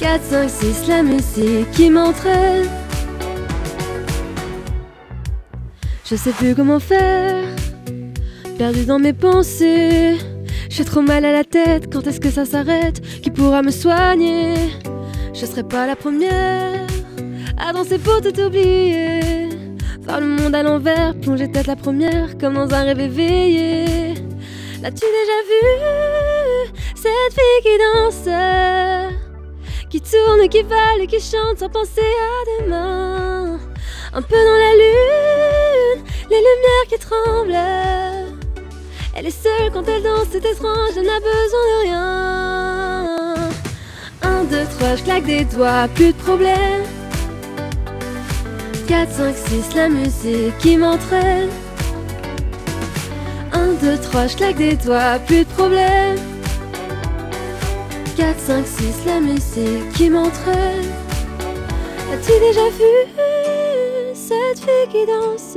4, 0.00 0.20
5, 0.20 0.50
6, 0.50 0.88
la 0.88 1.04
musique 1.04 1.70
qui 1.70 1.90
m'entraîne. 1.90 2.66
Je 6.04 6.16
sais 6.16 6.32
plus 6.32 6.56
comment 6.56 6.80
faire, 6.80 7.44
perdu 8.58 8.84
dans 8.84 8.98
mes 8.98 9.12
pensées. 9.12 10.18
J'ai 10.68 10.84
trop 10.84 11.00
mal 11.00 11.24
à 11.24 11.32
la 11.32 11.44
tête, 11.44 11.92
quand 11.92 12.06
est-ce 12.06 12.20
que 12.20 12.30
ça 12.30 12.44
s'arrête 12.44 13.00
Qui 13.22 13.30
pourra 13.30 13.62
me 13.62 13.70
soigner 13.70 14.54
Je 15.34 15.46
serai 15.46 15.62
pas 15.62 15.86
la 15.86 15.96
première 15.96 16.86
à 17.58 17.72
danser 17.72 17.98
pour 17.98 18.20
tout 18.20 18.40
oublier. 18.40 19.48
Voir 20.02 20.20
le 20.20 20.26
monde 20.26 20.54
à 20.54 20.62
l'envers, 20.62 21.14
plonger 21.20 21.50
tête 21.50 21.66
la 21.66 21.76
première, 21.76 22.38
comme 22.38 22.54
dans 22.54 22.72
un 22.72 22.84
rêve 22.84 23.00
éveillé. 23.00 24.14
L'as-tu 24.80 25.04
déjà 25.04 25.38
vu 25.50 26.72
Cette 26.94 27.34
fille 27.34 27.62
qui 27.62 27.78
danse, 27.78 28.28
qui 29.90 30.00
tourne, 30.00 30.48
qui 30.48 30.62
vole 30.62 31.02
et 31.02 31.06
qui 31.06 31.20
chante 31.20 31.58
sans 31.58 31.68
penser 31.68 32.00
à 32.00 32.62
demain? 32.62 33.58
Un 34.14 34.22
peu 34.22 34.36
dans 34.36 34.58
la 34.64 34.74
lune, 34.74 36.04
les 36.30 36.36
lumières 36.36 36.88
qui 36.88 36.98
tremblent. 36.98 38.37
Elle 39.20 39.26
est 39.26 39.30
seule 39.32 39.72
quand 39.72 39.82
elle 39.88 40.04
danse, 40.04 40.28
c'est 40.30 40.44
étrange, 40.44 40.90
elle 40.96 41.06
n'a 41.06 41.18
besoin 41.18 41.64
de 41.64 41.82
rien. 41.82 43.34
Un, 44.22 44.44
deux, 44.44 44.64
trois, 44.78 44.94
je 44.94 45.02
claque 45.02 45.24
des 45.24 45.44
doigts, 45.44 45.88
plus 45.92 46.12
de 46.12 46.18
problème. 46.18 46.84
4, 48.86 49.10
5, 49.10 49.34
6, 49.34 49.74
la 49.74 49.88
musique 49.88 50.56
qui 50.58 50.76
m'entraîne. 50.76 51.48
1, 53.52 53.72
2, 53.82 53.98
3, 53.98 54.26
je 54.28 54.36
claque 54.36 54.56
des 54.56 54.76
doigts, 54.76 55.18
plus 55.26 55.44
de 55.44 55.50
problème. 55.50 56.18
4, 58.16 58.38
5, 58.38 58.64
6, 58.64 59.04
la 59.04 59.18
musique 59.18 59.92
qui 59.94 60.10
m'entraîne. 60.10 60.92
As-tu 62.12 62.38
déjà 62.38 62.68
vu 62.68 62.94
cette 64.14 64.60
fille 64.60 64.88
qui 64.92 65.06
danse, 65.06 65.56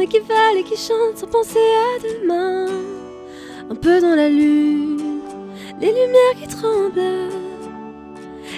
et 0.00 0.06
qui 0.06 0.18
vole 0.20 0.58
et 0.58 0.62
qui 0.62 0.76
chante 0.76 1.16
sans 1.16 1.26
penser 1.26 1.58
à 1.58 1.98
demain? 2.02 2.66
Un 3.70 3.74
peu 3.74 4.00
dans 4.00 4.14
la 4.14 4.28
lune, 4.28 5.20
les 5.80 5.88
lumières 5.88 6.36
qui 6.40 6.46
tremblent. 6.48 7.30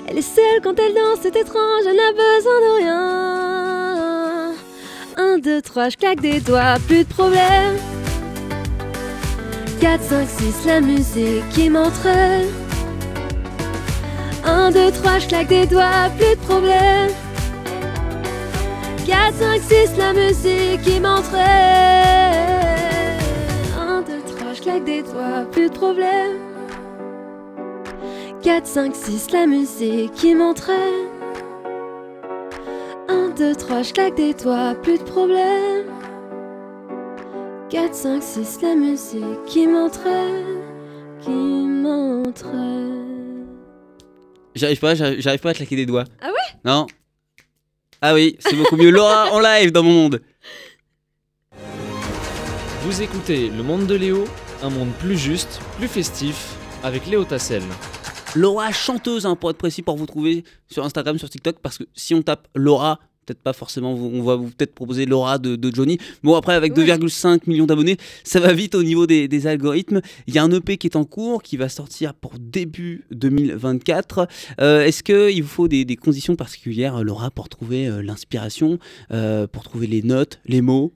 Elle 0.09 0.19
est 0.19 0.23
seule 0.23 0.61
quand 0.63 0.79
elle 0.79 0.95
danse, 0.95 1.21
c'est 1.23 1.37
étrange, 1.37 1.87
elle 1.87 1.97
n'a 1.97 2.13
besoin 2.13 2.61
de 2.61 2.77
rien. 2.79 4.53
1, 5.17 5.39
2, 5.39 5.63
3, 5.63 5.89
je 5.89 5.97
claque 5.97 6.21
des 6.21 6.41
doigts, 6.41 6.77
plus 6.87 7.05
de 7.05 7.09
problème. 7.13 7.77
4, 9.81 10.01
4, 10.01 10.03
5, 10.03 10.29
6, 10.29 10.67
la 10.67 10.81
musique 10.81 11.49
qui 11.51 11.71
m'entraîne. 11.71 12.49
1, 14.45 14.71
2, 14.71 14.91
3, 14.91 15.19
je 15.19 15.29
claque 15.29 15.49
des 15.49 15.67
doigts, 15.67 16.11
plus 16.19 16.37
de 16.37 16.41
problème. 16.41 17.11
4, 19.07 19.35
5, 19.35 19.63
6, 19.63 19.97
la 19.99 20.13
musique 20.13 20.83
qui 20.83 20.99
m'entraîne. 20.99 21.45
1, 23.79 24.03
2, 24.03 24.13
3, 24.37 24.53
je 24.53 24.63
claque 24.63 24.85
des 24.85 25.03
doigts, 25.03 25.45
plus 25.53 25.69
de 25.69 25.75
problème. 25.75 26.39
4, 28.43 28.67
5, 28.67 28.97
6, 28.97 29.31
la 29.31 29.47
musique 29.47 30.13
qui 30.15 30.35
m'entraîne. 30.35 31.07
1, 33.07 33.29
2, 33.29 33.55
3, 33.55 33.83
je 33.83 33.93
claque 33.93 34.17
des 34.17 34.35
doigts, 34.35 34.75
plus 34.75 34.99
de 34.99 35.05
problème. 35.05 35.85
4, 37.71 37.95
5, 37.95 38.21
6, 38.21 38.63
la 38.63 38.75
musique 38.75 39.45
qui 39.47 39.69
m'entraîne, 39.69 40.63
qui 41.21 41.31
m'entraîne. 41.31 43.47
J'arrive 44.57 44.81
pas, 44.81 44.97
j'arrive 44.97 45.21
j'arrive 45.21 45.41
pas 45.41 45.51
à 45.51 45.55
claquer 45.55 45.77
des 45.77 45.87
doigts. 45.87 46.05
Ah 46.21 46.27
ouais? 46.27 46.59
Non. 46.65 46.89
Ah 48.03 48.13
oui, 48.13 48.37
c'est 48.41 48.57
beaucoup 48.57 48.77
mieux. 48.77 48.91
Laura 48.91 49.33
en 49.33 49.41
live 49.41 49.73
dans 49.73 49.83
mon 49.83 49.93
monde. 49.93 50.23
Vous 52.83 53.03
écoutez 53.03 53.49
Le 53.49 53.63
Monde 53.63 53.87
de 53.87 53.95
Léo, 53.95 54.27
un 54.63 54.71
monde 54.71 54.91
plus 55.01 55.17
juste, 55.17 55.61
plus 55.79 55.89
festif, 55.89 56.55
avec 56.83 57.07
Léo 57.07 57.25
Tassel. 57.25 57.63
Laura 58.35 58.71
chanteuse, 58.71 59.25
hein, 59.25 59.35
pour 59.35 59.51
être 59.51 59.57
précis, 59.57 59.83
pour 59.83 59.97
vous 59.97 60.07
trouver 60.07 60.45
sur 60.69 60.85
Instagram, 60.85 61.19
sur 61.19 61.31
TikTok, 61.31 61.57
parce 61.61 61.79
que 61.79 61.85
si 61.95 62.15
on 62.15 62.23
tape 62.23 62.49
Laura, 62.55 63.01
peut-être 63.27 63.41
pas 63.43 63.53
forcément, 63.53 63.93
on 63.95 64.23
va 64.23 64.37
vous 64.37 64.51
peut-être 64.51 64.75
proposer 64.75 65.05
Laura 65.05 65.39
de, 65.39 65.57
de 65.57 65.75
Johnny. 65.75 65.99
Bon, 66.23 66.35
après, 66.37 66.55
avec 66.55 66.77
Ouais. 66.77 66.87
2,5 66.87 67.41
millions 67.49 67.67
d'abonnés, 67.67 67.97
ça 68.25 68.39
va 68.41 68.53
vite 68.53 68.75
au 68.77 68.83
niveau 68.85 69.07
des, 69.07 69.27
des 69.29 69.47
algorithmes. 69.47 70.01
Il 70.29 70.35
y 70.35 70.39
a 70.39 70.45
un 70.45 70.51
EP 70.53 70.77
qui 70.79 70.87
est 70.87 70.97
en 70.97 71.05
cours, 71.05 71.43
qui 71.43 71.57
va 71.57 71.69
sortir 71.69 72.15
pour 72.15 72.35
début 72.39 73.05
2024. 73.11 74.29
Euh, 74.61 74.85
Est-ce 74.85 75.03
qu'il 75.03 75.43
vous 75.43 75.49
faut 75.49 75.69
des, 75.69 75.85
des 75.85 75.97
conditions 75.97 76.37
particulières, 76.37 77.03
Laura, 77.03 77.31
pour 77.31 77.49
trouver 77.49 77.89
euh, 77.89 78.01
l'inspiration, 78.03 78.79
euh, 79.11 79.47
pour 79.47 79.63
trouver 79.65 79.87
les 79.87 80.03
notes, 80.03 80.41
les 80.47 80.61
mots? 80.63 80.93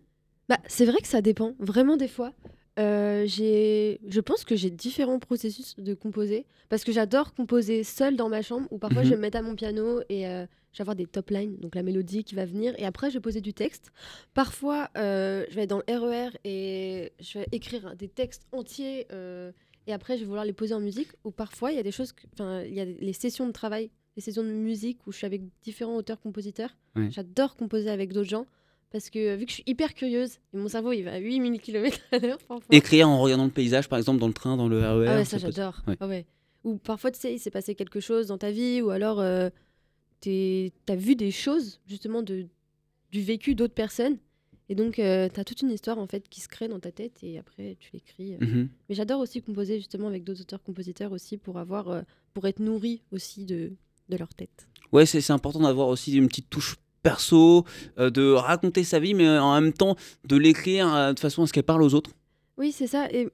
Bah, 0.48 0.58
c'est 0.68 0.84
vrai 0.86 0.98
que 1.00 1.08
ça 1.08 1.20
dépend, 1.22 1.54
vraiment 1.58 1.96
des 1.96 2.08
fois. 2.08 2.32
Je 2.76 4.20
pense 4.20 4.44
que 4.44 4.56
j'ai 4.56 4.70
différents 4.70 5.18
processus 5.18 5.74
de 5.78 5.94
composer 5.94 6.46
parce 6.68 6.84
que 6.84 6.92
j'adore 6.92 7.34
composer 7.34 7.84
seule 7.84 8.16
dans 8.16 8.28
ma 8.28 8.42
chambre 8.42 8.66
ou 8.70 8.78
parfois 8.78 9.02
Mhm. 9.02 9.04
je 9.04 9.10
vais 9.10 9.16
me 9.16 9.20
mettre 9.22 9.38
à 9.38 9.42
mon 9.42 9.54
piano 9.54 10.00
et 10.08 10.24
je 10.72 10.78
vais 10.78 10.82
avoir 10.82 10.96
des 10.96 11.06
top 11.06 11.30
lines, 11.30 11.56
donc 11.58 11.74
la 11.74 11.82
mélodie 11.82 12.24
qui 12.24 12.34
va 12.34 12.44
venir 12.44 12.74
et 12.78 12.84
après 12.84 13.10
je 13.10 13.14
vais 13.14 13.20
poser 13.20 13.40
du 13.40 13.52
texte. 13.52 13.90
Parfois 14.34 14.88
euh, 14.96 15.44
je 15.50 15.54
vais 15.56 15.62
être 15.62 15.70
dans 15.70 15.82
le 15.86 15.98
RER 15.98 16.30
et 16.44 17.12
je 17.20 17.38
vais 17.38 17.46
écrire 17.52 17.96
des 17.96 18.08
textes 18.08 18.46
entiers 18.52 19.06
euh, 19.12 19.50
et 19.86 19.92
après 19.92 20.14
je 20.16 20.20
vais 20.20 20.26
vouloir 20.26 20.44
les 20.44 20.52
poser 20.52 20.74
en 20.74 20.80
musique 20.80 21.08
ou 21.24 21.30
parfois 21.30 21.72
il 21.72 21.76
y 21.76 21.80
a 21.80 21.82
des 21.82 21.92
choses, 21.92 22.14
enfin 22.34 22.62
il 22.62 22.74
y 22.74 22.80
a 22.80 22.84
les 22.84 23.12
sessions 23.12 23.46
de 23.46 23.52
travail, 23.52 23.90
les 24.16 24.22
sessions 24.22 24.42
de 24.44 24.48
musique 24.50 25.06
où 25.06 25.12
je 25.12 25.18
suis 25.18 25.26
avec 25.26 25.42
différents 25.62 25.96
auteurs-compositeurs. 25.96 26.70
Ouais. 26.96 27.08
J'adore 27.10 27.56
composer 27.56 27.90
avec 27.90 28.12
d'autres 28.12 28.28
gens 28.30 28.46
parce 28.92 29.08
que 29.10 29.36
vu 29.36 29.44
que 29.44 29.50
je 29.50 29.54
suis 29.56 29.64
hyper 29.66 29.94
curieuse 29.94 30.38
et 30.52 30.56
mon 30.56 30.68
cerveau 30.68 30.92
il 30.92 31.02
va 31.02 31.12
à 31.14 31.18
8000 31.18 31.60
km 31.60 31.98
à 32.12 32.18
l'heure 32.18 32.38
parfois. 32.38 32.66
Écrire 32.74 33.08
en 33.08 33.20
regardant 33.20 33.44
le 33.44 33.50
paysage, 33.50 33.88
par 33.88 33.98
exemple, 33.98 34.18
dans 34.20 34.26
le 34.28 34.34
train, 34.34 34.56
dans 34.56 34.68
le 34.68 34.78
RER. 34.78 35.06
ah 35.08 35.16
ouais, 35.16 35.24
ça 35.24 35.38
j'adore. 35.38 35.82
ouais. 35.86 35.96
Ah 36.00 36.06
ouais. 36.08 36.26
Ou 36.64 36.76
parfois 36.76 37.10
tu 37.10 37.18
sais, 37.18 37.32
il 37.32 37.38
s'est 37.38 37.50
passé 37.50 37.74
quelque 37.74 38.00
chose 38.00 38.26
dans 38.26 38.36
ta 38.38 38.50
vie 38.50 38.82
ou 38.82 38.90
alors 38.90 39.20
euh, 39.20 39.48
t'es- 40.20 40.72
t'as 40.86 40.96
vu 40.96 41.14
des 41.16 41.30
choses 41.30 41.80
justement 41.86 42.22
de, 42.22 42.46
du 43.12 43.22
vécu 43.22 43.54
d'autres 43.54 43.74
personnes 43.74 44.18
et 44.68 44.74
donc 44.74 44.98
euh, 44.98 45.28
t'as 45.32 45.42
toute 45.44 45.62
une 45.62 45.70
histoire 45.70 45.98
en 45.98 46.06
fait 46.06 46.28
qui 46.28 46.40
se 46.40 46.48
crée 46.48 46.68
dans 46.68 46.78
ta 46.78 46.92
tête 46.92 47.18
et 47.22 47.38
après 47.38 47.76
tu 47.80 47.90
l'écris. 47.92 48.34
euh. 48.34 48.38
Mhm. 48.44 48.68
Mais 48.88 48.94
j'adore 48.94 49.20
aussi 49.20 49.42
composer 49.42 49.78
justement 49.78 50.06
avec 50.08 50.22
d'autres 50.24 50.42
auteurs-compositeurs 50.42 51.12
aussi 51.12 51.36
pour 51.36 51.58
avoir 51.58 51.88
euh, 51.88 52.02
pour 52.34 52.46
être 52.46 52.60
nourri 52.60 53.02
aussi 53.10 53.44
de, 53.46 53.72
de 54.08 54.16
leur 54.16 54.32
tête. 54.34 54.68
Ouais, 54.92 55.06
c'est 55.06 55.20
c'est 55.20 55.32
important 55.32 55.60
d'avoir 55.60 55.88
aussi 55.88 56.16
une 56.16 56.28
petite 56.28 56.50
touche 56.50 56.76
perso, 57.02 57.64
euh, 57.98 58.10
de 58.10 58.30
raconter 58.32 58.84
sa 58.84 58.98
vie, 59.00 59.14
mais 59.14 59.26
en 59.38 59.58
même 59.60 59.72
temps 59.72 59.96
de 60.26 60.36
l'écrire 60.36 61.14
de 61.14 61.18
façon 61.18 61.42
à 61.42 61.46
ce 61.46 61.52
qu'elle 61.52 61.62
parle 61.64 61.82
aux 61.82 61.94
autres. 61.94 62.10
Oui, 62.58 62.72
c'est 62.72 62.86
ça. 62.86 63.10
Et 63.10 63.28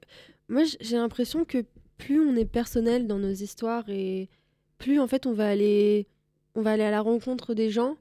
moi, 0.47 0.63
j'ai 0.79 0.95
l'impression 0.95 1.43
que 1.43 1.65
plus 1.97 2.21
on 2.21 2.35
est 2.37 2.45
personnel 2.45 3.07
dans 3.07 3.19
nos 3.19 3.31
histoires 3.33 3.83
et 3.89 4.29
plus 4.77 4.99
en 4.99 5.07
fait 5.07 5.25
on 5.25 5.33
va 5.33 5.49
aller, 5.49 6.07
on 6.57 6.61
va 6.63 6.71
aller 6.71 6.83
à 6.83 6.91
la 6.91 7.01
rencontre 7.01 7.53
des 7.53 7.69
gens. 7.69 7.95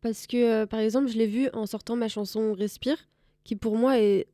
Parce 0.00 0.28
que, 0.28 0.36
euh, 0.36 0.66
par 0.66 0.78
exemple, 0.78 1.08
je 1.08 1.18
l'ai 1.18 1.26
vu 1.26 1.50
en 1.52 1.66
sortant 1.66 1.96
ma 1.96 2.08
chanson 2.08 2.54
Respire, 2.54 2.96
qui 3.42 3.56
pour 3.56 3.76
moi 3.76 3.98
est 3.98 4.28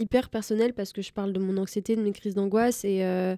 hyper 0.00 0.28
personnelle 0.28 0.74
parce 0.74 0.92
que 0.92 1.00
je 1.00 1.12
parle 1.12 1.32
de 1.32 1.38
mon 1.38 1.56
anxiété, 1.56 1.94
de 1.94 2.02
mes 2.02 2.12
crises 2.12 2.34
d'angoisse. 2.34 2.84
Et 2.84 3.04
euh, 3.04 3.36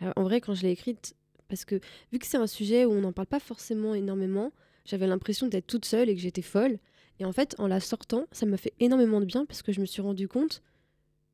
bah, 0.00 0.12
en 0.16 0.24
vrai, 0.24 0.40
quand 0.40 0.54
je 0.54 0.62
l'ai 0.62 0.72
écrite, 0.72 1.14
parce 1.48 1.64
que 1.64 1.76
vu 2.12 2.18
que 2.18 2.26
c'est 2.26 2.36
un 2.36 2.48
sujet 2.48 2.84
où 2.84 2.90
on 2.90 3.02
n'en 3.02 3.12
parle 3.12 3.28
pas 3.28 3.38
forcément 3.38 3.94
énormément, 3.94 4.52
j'avais 4.84 5.06
l'impression 5.06 5.46
d'être 5.46 5.68
toute 5.68 5.84
seule 5.84 6.08
et 6.08 6.16
que 6.16 6.20
j'étais 6.20 6.42
folle. 6.42 6.78
Et 7.20 7.24
en 7.24 7.32
fait, 7.32 7.54
en 7.58 7.68
la 7.68 7.78
sortant, 7.78 8.26
ça 8.32 8.46
m'a 8.46 8.56
fait 8.56 8.74
énormément 8.80 9.20
de 9.20 9.26
bien 9.26 9.46
parce 9.46 9.62
que 9.62 9.70
je 9.70 9.80
me 9.80 9.86
suis 9.86 10.02
rendu 10.02 10.26
compte 10.26 10.60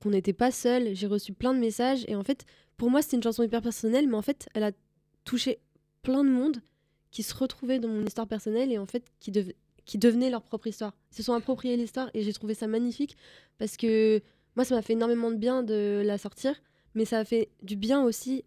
qu'on 0.03 0.11
n'était 0.11 0.35
pas 0.35 0.51
seul. 0.51 0.95
J'ai 0.95 1.07
reçu 1.07 1.33
plein 1.33 1.55
de 1.55 1.59
messages 1.59 2.05
et 2.09 2.15
en 2.15 2.25
fait, 2.25 2.45
pour 2.77 2.91
moi, 2.91 3.01
c'était 3.01 3.17
une 3.17 3.23
chanson 3.23 3.43
hyper 3.43 3.63
personnelle, 3.63 4.07
mais 4.07 4.17
en 4.17 4.23
fait, 4.23 4.51
elle 4.53 4.65
a 4.65 4.73
touché 5.25 5.61
plein 6.03 6.23
de 6.23 6.29
monde 6.29 6.61
qui 7.11 7.23
se 7.23 7.35
retrouvaient 7.35 7.79
dans 7.81 7.89
mon 7.89 8.05
histoire 8.07 8.27
personnelle 8.27 8.71
et 8.73 8.79
en 8.79 8.87
fait, 8.87 9.03
qui, 9.21 9.31
dev- 9.33 9.53
qui 9.85 9.99
devenaient 9.99 10.31
leur 10.31 10.43
propre 10.43 10.67
histoire. 10.69 10.95
Ils 11.13 11.17
se 11.17 11.23
sont 11.23 11.33
appropriés 11.35 11.77
l'histoire 11.77 12.11
et 12.15 12.23
j'ai 12.23 12.33
trouvé 12.33 12.55
ça 12.55 12.67
magnifique 12.67 13.17
parce 13.59 13.77
que 13.77 14.21
moi, 14.57 14.65
ça 14.65 14.75
m'a 14.75 14.83
fait 14.83 14.93
énormément 14.95 15.31
de 15.31 15.37
bien 15.37 15.63
de 15.63 16.03
la 16.05 16.19
sortir, 16.19 16.55
mais 16.95 17.05
ça 17.05 17.19
a 17.19 17.25
fait 17.25 17.49
du 17.63 17.77
bien 17.77 18.03
aussi 18.05 18.45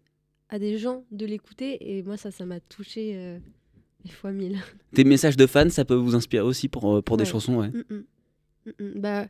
à 0.48 0.58
des 0.58 0.78
gens 0.78 1.04
de 1.10 1.26
l'écouter 1.26 1.96
et 1.98 2.02
moi, 2.02 2.16
ça, 2.16 2.30
ça 2.30 2.44
m'a 2.46 2.60
touché 2.60 3.12
euh, 3.16 3.38
des 4.04 4.10
fois 4.12 4.32
mille. 4.32 4.58
Des 4.92 5.04
messages 5.04 5.36
de 5.36 5.46
fans, 5.46 5.70
ça 5.70 5.84
peut 5.84 5.94
vous 5.94 6.14
inspirer 6.14 6.42
aussi 6.44 6.68
pour, 6.68 6.96
euh, 6.96 7.02
pour 7.02 7.16
des 7.16 7.24
chansons. 7.24 7.56
Ouais. 7.58 7.68
Mm, 7.68 7.84
mm. 7.90 8.04
Mm, 8.66 8.70
mm. 8.78 9.00
Bah, 9.00 9.26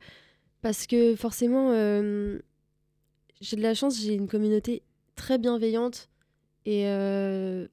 parce 0.63 0.87
que 0.87 1.15
forcément, 1.17 1.71
euh, 1.73 2.39
j'ai 3.41 3.57
de 3.57 3.63
la 3.63 3.75
chance, 3.75 4.01
j'ai 4.01 4.15
une 4.15 4.29
communauté 4.29 4.83
très 5.17 5.39
bienveillante 5.39 6.09
et 6.67 6.87
euh, 6.89 7.67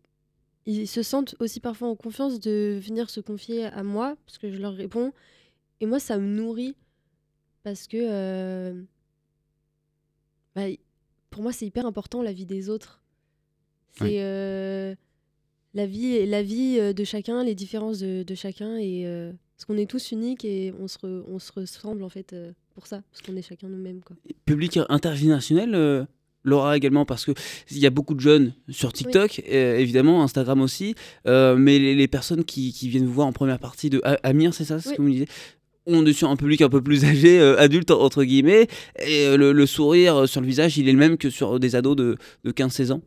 ils 0.65 0.87
se 0.87 1.01
sentent 1.03 1.35
aussi 1.39 1.59
parfois 1.59 1.87
en 1.89 1.95
confiance 1.95 2.39
de 2.39 2.79
venir 2.81 3.09
se 3.09 3.19
confier 3.19 3.65
à 3.65 3.83
moi 3.83 4.15
parce 4.25 4.37
que 4.37 4.51
je 4.51 4.57
leur 4.57 4.73
réponds. 4.73 5.11
Et 5.79 5.85
moi, 5.85 5.99
ça 5.99 6.17
me 6.17 6.27
nourrit 6.27 6.75
parce 7.63 7.87
que 7.87 7.97
euh, 7.99 8.81
bah, 10.55 10.65
pour 11.29 11.41
moi, 11.43 11.51
c'est 11.51 11.65
hyper 11.65 11.85
important 11.85 12.21
la 12.21 12.33
vie 12.33 12.45
des 12.45 12.69
autres. 12.69 13.01
C'est 13.93 14.21
euh, 14.21 14.95
la 15.73 15.85
vie, 15.85 16.25
la 16.25 16.43
vie 16.43 16.77
euh, 16.79 16.93
de 16.93 17.03
chacun, 17.03 17.43
les 17.43 17.55
différences 17.55 17.99
de, 17.99 18.23
de 18.23 18.35
chacun 18.35 18.77
et 18.77 19.05
euh, 19.05 19.31
parce 19.55 19.65
qu'on 19.65 19.77
est 19.77 19.89
tous 19.89 20.11
uniques 20.11 20.45
et 20.45 20.73
on 20.79 20.87
se, 20.87 20.97
re- 20.99 21.23
on 21.27 21.39
se 21.39 21.51
ressemble 21.51 22.03
en 22.03 22.09
fait 22.09 22.35
pour 22.73 22.87
ça 22.87 23.01
parce 23.11 23.21
qu'on 23.21 23.35
est 23.35 23.41
chacun 23.41 23.67
nous-mêmes 23.67 24.01
quoi. 24.01 24.15
Public 24.45 24.79
intergénérationnel, 24.89 25.75
euh, 25.75 26.05
Laura 26.43 26.75
également, 26.77 27.05
parce 27.05 27.25
qu'il 27.25 27.77
y 27.77 27.85
a 27.85 27.89
beaucoup 27.91 28.13
de 28.15 28.19
jeunes 28.19 28.53
sur 28.69 28.91
TikTok, 28.93 29.41
euh, 29.51 29.77
évidemment, 29.77 30.23
Instagram 30.23 30.61
aussi, 30.61 30.95
euh, 31.27 31.55
mais 31.55 31.77
les, 31.79 31.93
les 31.95 32.07
personnes 32.07 32.43
qui, 32.43 32.73
qui 32.73 32.89
viennent 32.89 33.05
vous 33.05 33.13
voir 33.13 33.27
en 33.27 33.31
première 33.33 33.59
partie 33.59 33.89
de 33.89 34.01
A- 34.03 34.17
Amir, 34.23 34.53
c'est 34.53 34.65
ça, 34.65 34.79
ce 34.79 34.89
Oui. 34.89 34.95
que 34.95 35.01
vous 35.01 35.07
me 35.07 35.11
disiez? 35.13 35.27
On 35.87 36.05
est 36.05 36.13
sur 36.13 36.29
un 36.29 36.35
public 36.35 36.61
un 36.61 36.69
peu 36.69 36.81
plus 36.81 37.05
âgé, 37.05 37.39
euh, 37.39 37.57
adulte 37.59 37.89
entre 37.91 38.23
guillemets, 38.23 38.67
et 38.99 39.25
euh, 39.27 39.37
le, 39.37 39.51
le 39.51 39.65
sourire 39.65 40.27
sur 40.27 40.39
le 40.41 40.47
visage, 40.47 40.77
il 40.77 40.87
est 40.87 40.91
le 40.93 40.97
même 40.99 41.17
que 41.17 41.29
sur 41.29 41.59
des 41.59 41.75
ados 41.75 41.95
de, 41.95 42.17
de 42.43 42.51
15-16 42.51 42.91
ans? 42.93 43.01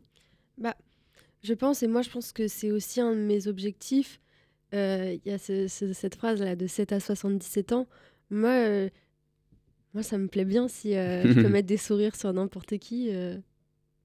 Je 1.43 1.53
pense, 1.53 1.83
et 1.83 1.87
moi 1.87 2.01
je 2.01 2.09
pense 2.09 2.31
que 2.31 2.47
c'est 2.47 2.71
aussi 2.71 2.99
un 3.01 3.11
de 3.11 3.19
mes 3.21 3.47
objectifs. 3.47 4.19
Il 4.73 5.19
y 5.25 5.31
a 5.31 5.37
ce- 5.37 5.67
ce- 5.67 5.93
cette 5.93 6.15
phrase 6.15 6.41
là 6.41 6.55
de 6.55 6.65
7 6.67 6.91
à 6.91 6.99
77 6.99 7.71
ans. 7.71 7.87
Moi, 8.31 8.89
moi 9.95 10.03
ça 10.03 10.17
me 10.19 10.27
plaît 10.27 10.45
bien 10.45 10.67
si 10.67 10.93
euh, 10.95 11.23
je 11.27 11.33
peux 11.33 11.47
mettre 11.49 11.67
des 11.67 11.77
sourires 11.77 12.15
sur 12.15 12.31
n'importe 12.33 12.77
qui. 12.77 13.09
euh, 13.11 13.37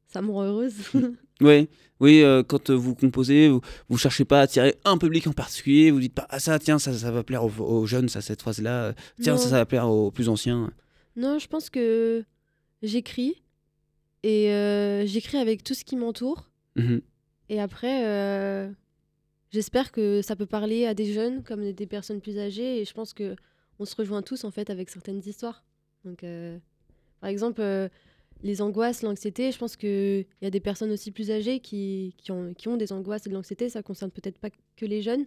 ça 0.07 0.23
me 0.23 0.31
rend 0.31 0.45
heureuse. 0.45 0.75
Ouais, 1.43 1.69
oui, 2.01 2.21
euh, 2.23 2.43
quand 2.43 2.69
vous 2.71 2.95
composez, 2.95 3.49
vous, 3.49 3.63
vous 3.89 3.97
cherchez 3.97 4.27
pas 4.27 4.41
à 4.41 4.43
attirer 4.43 4.75
un 4.85 4.99
public 4.99 5.27
en 5.27 5.33
particulier, 5.33 5.91
vous 5.91 5.99
dites 5.99 6.13
pas 6.15 6.27
ah 6.29 6.39
ça 6.39 6.59
tiens 6.59 6.79
ça, 6.79 6.93
ça 6.93 7.11
va 7.11 7.23
plaire 7.25 7.43
aux, 7.45 7.63
aux 7.63 7.87
jeunes 7.87 8.11
ça 8.11 8.21
cette 8.21 8.43
phrase 8.43 8.61
là, 8.61 8.93
tiens 9.23 9.33
Non. 9.37 9.39
ça, 9.39 9.49
ça 9.49 9.57
va 9.57 9.65
plaire 9.65 9.89
aux 9.89 10.11
plus 10.11 10.29
anciens. 10.29 10.71
non, 11.17 11.39
je 11.39 11.47
pense 11.49 11.71
que 11.71 12.23
j'écris 12.83 13.43
et 14.23 14.51
j'écris 15.07 15.39
avec 15.39 15.65
tout 15.65 15.73
ce 15.73 15.83
qui 15.83 15.97
m'entoure. 15.97 16.51
Mhm. 16.77 17.01
Et 17.49 17.59
après, 17.59 18.69
j'espère 19.51 19.91
que 19.93 20.21
ça 20.23 20.37
peut 20.37 20.45
parler 20.47 20.85
à 20.85 20.93
des 20.93 21.11
jeunes 21.13 21.43
comme 21.43 21.73
des 21.73 21.87
personnes 21.87 22.21
plus 22.21 22.39
âgées. 22.39 22.81
Et 22.81 22.85
je 22.85 22.93
pense 22.93 23.15
que 23.15 23.35
on 23.79 23.87
se 23.87 23.97
rejoint 23.97 24.21
tous 24.21 24.45
en 24.45 24.51
fait 24.51 24.69
avec 24.69 24.91
certaines 24.91 25.23
histoires. 25.25 25.65
Donc, 26.05 26.25
euh, 26.25 26.59
par 27.21 27.31
exemple, 27.31 27.61
euh, 27.61 27.89
les 28.43 28.63
angoisses, 28.63 29.03
l'anxiété, 29.03 29.53
je 29.53 29.59
pense 29.59 29.77
qu'il 29.77 30.27
y 30.43 30.47
a 30.47 30.51
des 30.51 30.61
personnes 30.61 30.91
aussi 30.91 31.11
plus 31.11 31.31
âgées 31.31 31.61
qui, 31.61 32.15
qui, 32.19 32.33
ont, 32.33 32.55
qui 32.55 32.69
ont 32.69 32.77
des 32.77 32.93
angoisses 32.93 33.27
et 33.27 33.31
de 33.31 33.35
l'anxiété. 33.35 33.69
Ça 33.69 33.83
concerne 33.83 34.11
peut-être 34.11 34.39
pas 34.39 34.51
que 34.77 34.87
les 34.87 35.03
jeunes. 35.03 35.27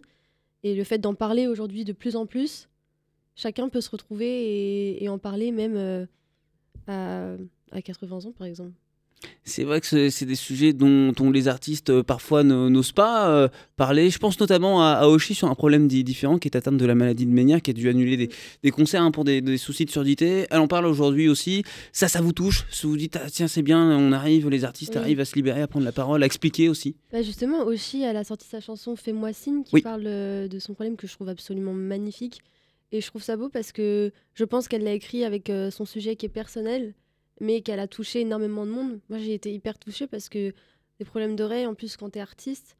Et 0.62 0.74
le 0.74 0.84
fait 0.84 0.98
d'en 0.98 1.14
parler 1.14 1.46
aujourd'hui 1.46 1.84
de 1.84 1.92
plus 1.92 2.16
en 2.16 2.26
plus, 2.26 2.68
chacun 3.36 3.68
peut 3.68 3.80
se 3.80 3.90
retrouver 3.90 5.02
et, 5.02 5.08
en 5.08 5.18
parler 5.18 5.52
même 5.52 5.76
euh, 5.76 6.06
à, 6.86 7.36
à 7.70 7.82
80 7.82 8.26
ans, 8.26 8.32
par 8.32 8.46
exemple. 8.46 8.72
C'est 9.44 9.64
vrai 9.64 9.80
que 9.80 10.08
c'est 10.10 10.24
des 10.24 10.34
sujets 10.34 10.72
dont, 10.72 11.12
dont 11.12 11.30
les 11.30 11.48
artistes 11.48 11.90
euh, 11.90 12.02
parfois 12.02 12.42
n'osent 12.42 12.92
pas 12.92 13.28
euh, 13.28 13.48
parler. 13.76 14.08
Je 14.10 14.18
pense 14.18 14.40
notamment 14.40 14.82
à, 14.82 14.92
à 14.92 15.06
Oshi 15.08 15.34
sur 15.34 15.48
un 15.48 15.54
problème 15.54 15.86
di- 15.86 16.02
différent 16.04 16.38
qui 16.38 16.48
est 16.48 16.56
atteinte 16.56 16.76
de 16.78 16.86
la 16.86 16.94
maladie 16.94 17.26
de 17.26 17.30
Ménière, 17.30 17.60
qui 17.60 17.70
a 17.70 17.74
dû 17.74 17.88
annuler 17.88 18.16
des, 18.16 18.30
des 18.62 18.70
concerts 18.70 19.02
hein, 19.02 19.10
pour 19.10 19.24
des, 19.24 19.40
des 19.42 19.58
soucis 19.58 19.84
de 19.84 19.90
surdité. 19.90 20.46
Elle 20.50 20.60
en 20.60 20.68
parle 20.68 20.86
aujourd'hui 20.86 21.28
aussi. 21.28 21.62
Ça, 21.92 22.08
ça 22.08 22.20
vous 22.20 22.32
touche? 22.32 22.64
Si 22.70 22.84
vous 22.86 22.92
vous 22.92 22.96
dites, 22.98 23.16
ah, 23.16 23.28
tiens, 23.30 23.48
c'est 23.48 23.62
bien, 23.62 23.78
on 23.98 24.12
arrive, 24.12 24.48
les 24.48 24.64
artistes 24.64 24.94
Oui. 24.94 25.00
arrivent 25.00 25.20
à 25.20 25.24
se 25.26 25.34
libérer, 25.34 25.60
à 25.62 25.66
prendre 25.66 25.84
la 25.84 25.92
parole, 25.92 26.22
à 26.22 26.26
expliquer 26.26 26.68
aussi. 26.68 26.96
Bah 27.12 27.22
justement, 27.22 27.64
Oshi, 27.66 28.02
elle 28.02 28.16
a 28.16 28.24
sorti 28.24 28.46
sa 28.48 28.60
chanson 28.60 28.96
Fais-moi 28.96 29.32
signe 29.32 29.62
qui 29.64 29.74
Oui. 29.74 29.82
parle 29.82 30.04
euh, 30.06 30.48
de 30.48 30.58
son 30.58 30.72
problème 30.74 30.96
que 30.96 31.06
je 31.06 31.12
trouve 31.14 31.28
absolument 31.28 31.72
magnifique. 31.74 32.40
Et 32.92 33.00
je 33.00 33.06
trouve 33.08 33.22
ça 33.22 33.36
beau 33.36 33.48
parce 33.48 33.72
que 33.72 34.12
je 34.34 34.44
pense 34.44 34.68
qu'elle 34.68 34.84
l'a 34.84 34.92
écrit 34.92 35.24
avec 35.24 35.50
son 35.70 35.84
sujet 35.84 36.14
qui 36.14 36.26
est 36.26 36.28
personnel, 36.28 36.94
mais 37.40 37.60
qu'elle 37.60 37.80
a 37.80 37.88
touché 37.88 38.20
énormément 38.20 38.66
de 38.66 38.70
monde. 38.70 39.00
Moi, 39.08 39.18
j'ai 39.18 39.34
été 39.34 39.52
hyper 39.52 39.78
touchée 39.78 40.06
parce 40.06 40.28
que 40.28 40.52
des 40.98 41.04
problèmes 41.04 41.36
d'oreille, 41.36 41.66
en 41.66 41.74
plus, 41.74 41.96
quand 41.96 42.10
t'es 42.10 42.20
artiste, 42.20 42.76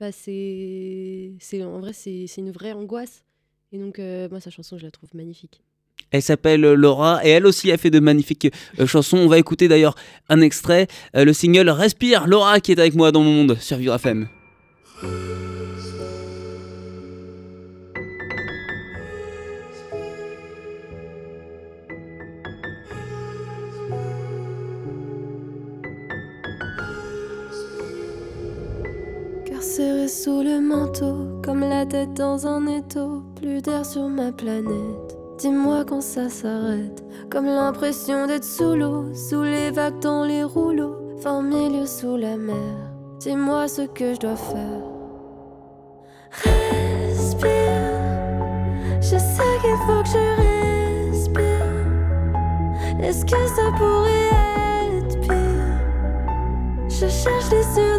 bah, 0.00 0.12
c'est, 0.12 1.32
c'est 1.38 1.62
en 1.62 1.80
vrai, 1.80 1.92
c'est, 1.92 2.26
une 2.38 2.50
vraie 2.50 2.72
angoisse. 2.72 3.24
Et 3.72 3.78
donc, 3.78 3.98
euh, 3.98 4.28
moi, 4.28 4.40
sa 4.40 4.50
chanson, 4.50 4.78
je 4.78 4.84
la 4.84 4.90
trouve 4.90 5.10
magnifique. 5.14 5.62
Elle 6.12 6.22
s'appelle 6.22 6.64
euh, 6.64 6.74
Laura 6.74 7.24
et 7.24 7.30
elle 7.30 7.46
aussi 7.46 7.72
a 7.72 7.78
fait 7.78 7.90
de 7.90 7.98
magnifiques 8.00 8.48
euh, 8.78 8.86
chansons. 8.86 9.16
On 9.16 9.28
va 9.28 9.38
écouter 9.38 9.66
d'ailleurs 9.68 9.94
un 10.28 10.40
extrait, 10.40 10.86
euh, 11.16 11.24
le 11.24 11.32
single 11.32 11.68
Respire, 11.70 12.26
Laura 12.26 12.60
qui 12.60 12.72
est 12.72 12.78
avec 12.78 12.94
moi 12.94 13.12
dans 13.12 13.22
mon 13.22 13.32
monde 13.32 13.56
sur 13.58 13.78
Vivre 13.78 13.94
FM. 13.94 14.28
Serré 29.82 30.08
sous 30.08 30.42
le 30.42 30.60
manteau, 30.60 31.40
comme 31.44 31.60
la 31.60 31.84
tête 31.84 32.14
dans 32.14 32.46
un 32.46 32.66
étau, 32.66 33.24
plus 33.34 33.60
d'air 33.62 33.84
sur 33.84 34.08
ma 34.08 34.30
planète. 34.30 35.18
Dis-moi 35.38 35.84
quand 35.84 36.00
ça 36.00 36.28
s'arrête, 36.28 37.02
comme 37.30 37.46
l'impression 37.46 38.26
d'être 38.28 38.44
sous 38.44 38.74
l'eau, 38.76 39.12
sous 39.12 39.42
les 39.42 39.72
vagues 39.72 39.98
dans 40.00 40.24
les 40.24 40.44
rouleaux, 40.44 40.96
fin 41.20 41.42
milieu 41.42 41.86
sous 41.86 42.16
la 42.16 42.36
mer. 42.36 42.76
Dis-moi 43.18 43.66
ce 43.66 43.82
que 43.82 44.14
je 44.14 44.20
dois 44.20 44.36
faire. 44.36 44.82
Respire, 46.44 47.48
je 49.00 49.18
sais 49.18 49.52
qu'il 49.62 49.78
faut 49.84 50.02
que 50.04 50.10
je 50.16 50.24
respire. 51.10 51.66
Est-ce 53.02 53.24
que 53.24 53.42
ça 53.56 53.66
pourrait 53.76 54.30
être 54.96 55.20
pire? 55.22 55.72
Je 56.88 57.08
cherche 57.08 57.50
l'issue 57.50 57.91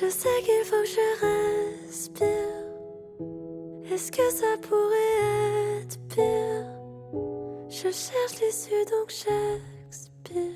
Je 0.00 0.08
sais 0.08 0.28
qu'il 0.44 0.64
faut 0.64 0.80
que 0.82 0.88
je 0.88 1.86
respire. 1.88 2.28
Est-ce 3.92 4.12
que 4.12 4.30
ça 4.30 4.46
pourrait 4.62 5.82
être 5.82 5.98
pire? 6.08 6.66
Je 7.68 7.90
cherche 7.90 8.40
l'issue 8.40 8.84
donc 8.92 9.08
j'expire. 9.08 10.52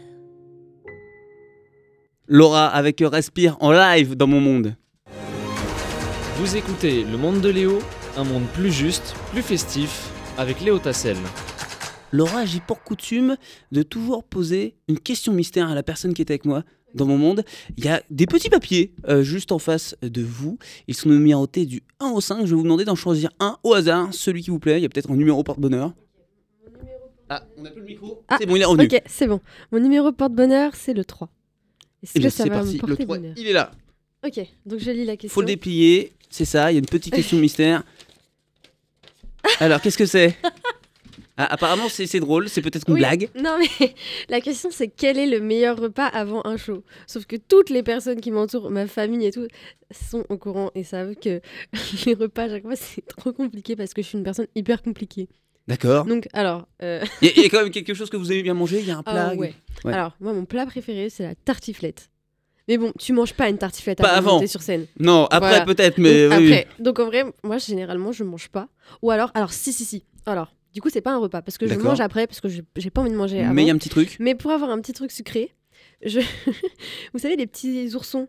Laura 2.29 2.69
avec 2.69 3.01
Respire 3.01 3.57
en 3.59 3.73
live 3.73 4.15
dans 4.15 4.29
mon 4.29 4.41
monde. 4.41 4.77
Vous 6.37 6.57
écoutez 6.57 7.03
Le 7.03 7.17
Monde 7.17 7.41
de 7.41 7.49
Léo, 7.49 7.81
un 8.17 8.23
monde 8.23 8.47
plus 8.55 8.71
juste, 8.71 9.17
plus 9.33 9.43
festif, 9.43 10.09
avec 10.39 10.61
Léo 10.61 10.79
Tassel. 10.79 11.17
Laura, 12.13 12.45
j'ai 12.45 12.61
pour 12.61 12.85
coutume 12.85 13.37
de 13.73 13.83
toujours 13.83 14.23
poser 14.23 14.77
une 14.87 15.01
question 15.01 15.33
mystère 15.33 15.69
à 15.69 15.75
la 15.75 15.83
personne 15.83 16.15
qui 16.15 16.23
est 16.23 16.31
avec 16.31 16.45
moi 16.45 16.63
dans 16.95 17.07
mon 17.07 17.19
monde. 17.19 17.45
Il 17.77 17.85
y 17.85 17.89
a 17.89 18.03
des 18.11 18.27
petits 18.27 18.49
papiers 18.51 18.93
euh, 19.09 19.23
juste 19.23 19.53
en 19.53 19.59
face 19.59 19.97
de 20.03 20.23
vous. 20.23 20.59
Ils 20.89 20.95
sont 20.95 21.09
numérotés 21.09 21.67
du 21.67 21.83
1 22.01 22.11
au 22.11 22.21
5. 22.21 22.41
Je 22.45 22.51
vais 22.51 22.57
vous 22.57 22.63
demander 22.63 22.85
d'en 22.85 22.95
choisir 22.97 23.31
un 23.41 23.59
au 23.63 23.75
hasard, 23.75 24.13
celui 24.13 24.43
qui 24.43 24.51
vous 24.51 24.59
plaît. 24.59 24.79
Il 24.79 24.83
y 24.83 24.87
a 24.87 24.89
peut-être 24.89 25.11
un 25.11 25.17
numéro 25.17 25.43
porte-bonheur. 25.43 25.93
Ah, 27.29 27.43
on 27.57 27.63
n'a 27.63 27.71
plus 27.71 27.81
le 27.81 27.87
micro. 27.87 28.23
Ah, 28.29 28.37
c'est 28.39 28.47
bon, 28.47 28.57
il 28.57 28.63
est 28.63 28.67
revenu. 28.67 28.85
Ok, 28.85 29.03
c'est 29.07 29.27
bon. 29.27 29.41
Mon 29.71 29.81
numéro 29.81 30.13
porte-bonheur, 30.13 30.73
c'est 30.75 30.93
le 30.93 31.05
3. 31.05 31.31
Est-ce 32.03 32.13
Eh 32.17 32.19
bien, 32.19 32.29
que 32.29 32.35
ça 32.35 32.43
c'est 32.45 32.51
va 32.51 32.57
parti. 32.57 32.75
me 32.75 32.81
Le 32.83 32.87
porter 32.89 33.05
3, 33.05 33.17
bonheur 33.17 33.35
il 33.37 33.47
est 33.47 33.53
là. 33.53 33.73
Ok, 34.27 34.41
donc 34.67 34.79
je 34.81 34.91
lis 34.91 35.05
la 35.05 35.15
Il 35.15 35.17
question. 35.19 35.35
faut 35.35 35.41
le 35.41 35.47
déplier. 35.47 36.13
C'est 36.29 36.45
ça, 36.45 36.71
il 36.71 36.75
y 36.75 36.77
a 36.77 36.81
une 36.81 36.87
petite 36.87 37.15
question 37.15 37.39
mystère. 37.39 37.83
Alors, 39.61 39.81
qu'est-ce 39.81 39.99
que 39.99 40.07
c'est? 40.07 40.37
Ah, 41.37 41.47
Apparemment, 41.55 41.89
c'est 41.89 42.21
drôle. 42.21 42.49
C'est 42.49 42.61
peut-être 42.63 42.87
une 42.89 42.95
Oui, 42.95 43.01
blague. 43.01 43.29
Non, 43.35 43.57
mais 43.59 43.95
la 44.29 44.41
question, 44.41 44.69
c'est 44.71 44.89
quel 44.89 45.19
est 45.19 45.27
le 45.27 45.41
meilleur 45.41 45.79
repas 45.79 46.07
avant 46.07 46.43
un 46.45 46.57
show? 46.57 46.85
Sauf 47.07 47.25
que 47.27 47.37
toutes 47.37 47.71
les 47.71 47.83
personnes 47.83 48.21
qui 48.21 48.31
m'entourent, 48.31 48.71
ma 48.71 48.87
famille 48.87 49.27
et 49.27 49.33
tout, 49.33 49.47
sont 49.91 50.25
au 50.29 50.37
courant 50.37 50.71
et 50.75 50.85
savent 50.85 51.15
que 51.15 51.41
les 52.07 52.15
repas, 52.15 52.43
à 52.45 52.49
chaque 52.51 52.63
fois, 52.65 52.77
c'est 52.77 53.07
trop 53.07 53.33
compliqué 53.33 53.77
parce 53.77 53.95
que 53.95 54.03
je 54.03 54.09
suis 54.09 54.19
une 54.19 54.25
personne 54.25 54.47
hyper 54.55 54.83
compliquée. 54.83 55.29
D'accord. 55.69 56.05
Donc, 56.07 56.29
alors. 56.33 56.67
euh, 56.83 57.03
Il 57.23 57.29
y, 57.29 57.31
a- 57.31 57.35
il 57.37 57.43
y 57.45 57.47
a 57.47 57.49
quand 57.49 57.63
même 57.63 57.71
quelque 57.71 57.95
chose 57.95 58.11
que 58.11 58.17
vous 58.17 58.31
aimez 58.33 58.43
bien 58.43 58.55
manger. 58.55 58.81
Il 58.81 58.87
y 58.89 58.91
a 58.91 58.97
un 58.99 59.03
ah 59.07 59.13
plat. 59.13 59.35
ouais. 59.35 59.55
Ouais. 59.85 59.93
Alors, 59.95 60.17
moi, 60.21 60.33
mon 60.33 60.45
plat 60.45 60.67
préféré, 60.67 61.09
c'est 61.09 61.23
la 61.23 61.35
tartiflette. 61.35 62.11
Mais 62.69 62.79
bon, 62.79 62.93
tu 62.99 63.13
manges 63.13 63.33
pas 63.35 63.49
une 63.49 63.59
tartiflette 63.59 63.99
Pas 63.99 64.11
avant, 64.11 64.41
de 64.41 64.47
sur 64.47 64.61
scène. 64.63 64.87
Non, 65.01 65.27
après 65.31 65.49
Voilà. 65.49 65.65
peut-être, 65.65 65.99
mais 65.99 66.29
donc, 66.29 66.39
oui. 66.39 66.53
après, 66.53 66.69
donc 66.79 66.99
en 67.01 67.07
vrai, 67.07 67.25
moi 67.43 67.59
généralement 67.59 68.13
je 68.13 68.23
mange 68.23 68.49
pas. 68.51 68.69
Ou 69.03 69.11
alors, 69.11 69.33
alors 69.35 69.53
si 69.53 69.73
si 69.73 69.85
si. 69.85 70.05
Alors, 70.27 70.55
du 70.73 70.81
coup 70.81 70.91
c'est 70.91 71.01
pas 71.01 71.13
un 71.13 71.19
repas 71.19 71.43
parce 71.43 71.59
que 71.59 71.67
je 71.67 71.75
mange 71.75 72.01
après 72.01 72.27
parce 72.27 72.41
que 72.41 72.49
j'ai 72.49 72.91
pas 72.91 73.01
envie 73.01 73.11
de 73.11 73.17
manger 73.17 73.43
avant. 73.43 73.55
Mais 73.55 73.63
il 73.63 73.67
y 73.69 73.71
a 73.71 73.75
un 73.75 73.79
petit 73.79 73.89
truc. 73.89 74.17
Mais 74.21 74.35
pour 74.35 74.51
avoir 74.51 74.71
un 74.71 74.81
petit 74.81 74.93
truc 74.93 75.11
sucré, 75.11 75.53
je... 76.05 76.21
vous 77.13 77.19
savez 77.19 77.37
les 77.37 77.47
petits 77.47 77.95
oursons 77.95 78.29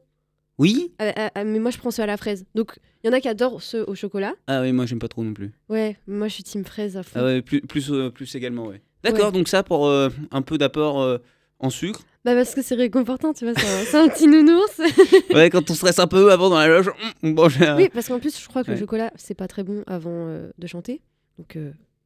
Oui 0.57 0.93
Ah, 0.99 1.11
ah, 1.15 1.31
ah, 1.35 1.43
mais 1.43 1.59
moi, 1.59 1.71
je 1.71 1.77
prends 1.77 1.91
ceux 1.91 2.03
à 2.03 2.05
la 2.05 2.17
fraise. 2.17 2.45
Donc, 2.55 2.77
il 3.03 3.07
y 3.07 3.09
en 3.09 3.13
a 3.13 3.19
qui 3.19 3.27
adorent 3.27 3.61
ceux 3.61 3.83
au 3.87 3.95
chocolat. 3.95 4.33
Ah 4.47 4.61
oui, 4.61 4.71
moi 4.71 4.85
j'aime 4.85 4.99
pas 4.99 5.07
trop 5.07 5.23
non 5.23 5.33
plus. 5.33 5.51
Ouais, 5.69 5.97
moi, 6.07 6.27
je 6.27 6.33
suis 6.35 6.43
team 6.43 6.63
fraise 6.63 6.97
à 6.97 7.03
fond. 7.03 7.19
Ah 7.19 7.23
ouais, 7.25 7.41
plus, 7.41 7.61
plus, 7.61 7.91
euh, 7.91 8.09
plus 8.09 8.33
également, 8.35 8.67
ouais. 8.67 8.81
D'accord, 9.03 9.31
donc 9.31 9.47
ça 9.49 9.63
pour 9.63 9.87
euh, 9.87 10.09
un 10.31 10.41
peu 10.41 10.57
d'apport 10.57 11.01
euh, 11.01 11.17
en 11.59 11.69
sucre. 11.69 12.01
Bah, 12.23 12.33
parce 12.35 12.55
que 12.55 12.61
c'est 12.61 12.75
réconfortant, 12.75 13.33
tu 13.33 13.43
vois, 13.43 13.53
c'est 13.55 13.97
un, 13.97 14.07
petit 14.07 14.27
nounours. 14.27 14.79
Ouais, 15.33 15.49
quand 15.49 15.69
on 15.69 15.73
stresse 15.73 15.99
un 15.99 16.07
peu 16.07 16.31
avant 16.31 16.49
dans 16.49 16.57
la 16.57 16.67
loge, 16.69 16.89
on 17.21 17.31
mange 17.31 17.61
un- 17.61 17.75
oui, 17.75 17.89
parce 17.93 18.07
qu'en 18.07 18.19
plus, 18.19 18.39
je 18.39 18.47
crois 18.47 18.63
que 18.63 18.69
Ouais. 18.69 18.75
le 18.75 18.79
chocolat, 18.79 19.11
c'est 19.17 19.33
pas 19.33 19.47
très 19.49 19.63
bon 19.63 19.83
avant 19.87 20.27
de 20.57 20.67
chanter. 20.67 21.01
Donc, 21.37 21.57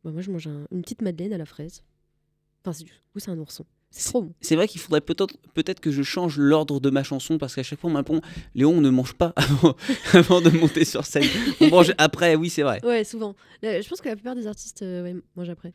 bah, 0.04 0.12
moi, 0.12 0.22
je 0.22 0.32
mange 0.32 0.48
un- 0.48 0.66
une 0.72 0.82
petite 0.82 1.02
madeleine 1.02 1.34
à 1.34 1.38
la 1.38 1.46
fraise. 1.46 1.84
Enfin, 2.64 2.74
c'est 2.74 2.84
du 2.84 2.92
coup, 2.92 3.20
c'est 3.20 3.30
un 3.32 3.38
ourson. 3.38 3.66
C'est 3.90 4.10
trop 4.10 4.22
bon. 4.22 4.34
C'est 4.42 4.58
vrai 4.58 4.68
qu'il 4.68 4.82
faudrait 4.82 5.00
peut-être 5.00 5.38
peut-être 5.54 5.80
que 5.80 5.92
je 5.92 6.04
change 6.04 6.38
l'ordre 6.38 6.82
de 6.82 6.90
ma 6.90 7.04
chanson 7.04 7.38
parce 7.38 7.56
qu'à 7.56 7.64
chaque 7.64 7.80
fois 7.80 7.90
on 7.90 7.94
m'apprend 7.94 8.20
Léon 8.54 8.74
on 8.78 8.82
ne 8.82 8.90
mange 8.90 9.14
pas 9.14 9.32
avant, 9.38 9.76
avant 10.14 10.42
de 10.42 10.50
monter 10.50 10.84
sur 10.84 11.06
scène. 11.06 11.24
On 11.62 11.70
mange 11.70 11.94
après, 11.98 12.36
oui 12.36 12.50
c'est 12.50 12.64
vrai. 12.64 12.84
Ouais, 12.86 13.06
souvent. 13.06 13.34
Là, 13.62 13.80
je 13.80 13.88
pense 13.88 14.02
que 14.02 14.10
la 14.10 14.16
plupart 14.18 14.36
des 14.36 14.46
artistes 14.46 14.82
euh, 14.82 15.04
ouais, 15.04 15.16
mangent 15.38 15.50
après. 15.50 15.74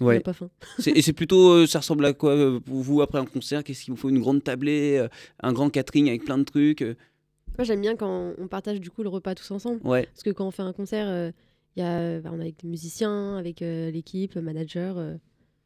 On 0.00 0.06
Ouais. 0.06 0.14
n'a 0.14 0.20
pas 0.20 0.32
faim. 0.32 0.50
Et 0.86 1.02
c'est 1.02 1.12
plutôt 1.12 1.50
euh, 1.50 1.66
ça 1.66 1.80
ressemble 1.80 2.04
à 2.04 2.12
quoi 2.12 2.30
euh, 2.30 2.60
pour 2.60 2.80
vous 2.80 3.02
après 3.02 3.18
un 3.18 3.26
concert? 3.26 3.64
Qu'est-ce 3.64 3.84
qu'il 3.84 3.92
vous 3.92 3.98
faut? 3.98 4.08
Une 4.08 4.20
grande 4.20 4.44
tablée, 4.44 5.04
un 5.42 5.52
grand 5.52 5.68
catering 5.68 6.08
avec 6.08 6.24
plein 6.24 6.38
de 6.38 6.44
trucs. 6.44 6.82
Moi, 6.82 7.64
j'aime 7.64 7.80
bien 7.80 7.96
quand 7.96 8.34
on 8.38 8.46
partage 8.46 8.80
du 8.80 8.88
coup 8.90 9.02
le 9.02 9.08
repas 9.08 9.34
tous 9.34 9.50
ensemble. 9.50 9.80
Ouais. 9.84 10.06
Parce 10.06 10.22
que 10.22 10.30
quand 10.30 10.46
on 10.46 10.52
fait 10.52 10.62
un 10.62 10.72
concert, 10.72 11.32
y 11.80 11.82
a, 11.82 12.20
bah, 12.20 12.30
on 12.32 12.38
est 12.38 12.42
avec 12.42 12.60
des 12.62 12.68
musiciens, 12.68 13.36
avec 13.36 13.62
euh, 13.62 13.90
l'équipe, 13.90 14.34
le 14.34 14.42
manager. 14.42 14.98
euh, 14.98 15.14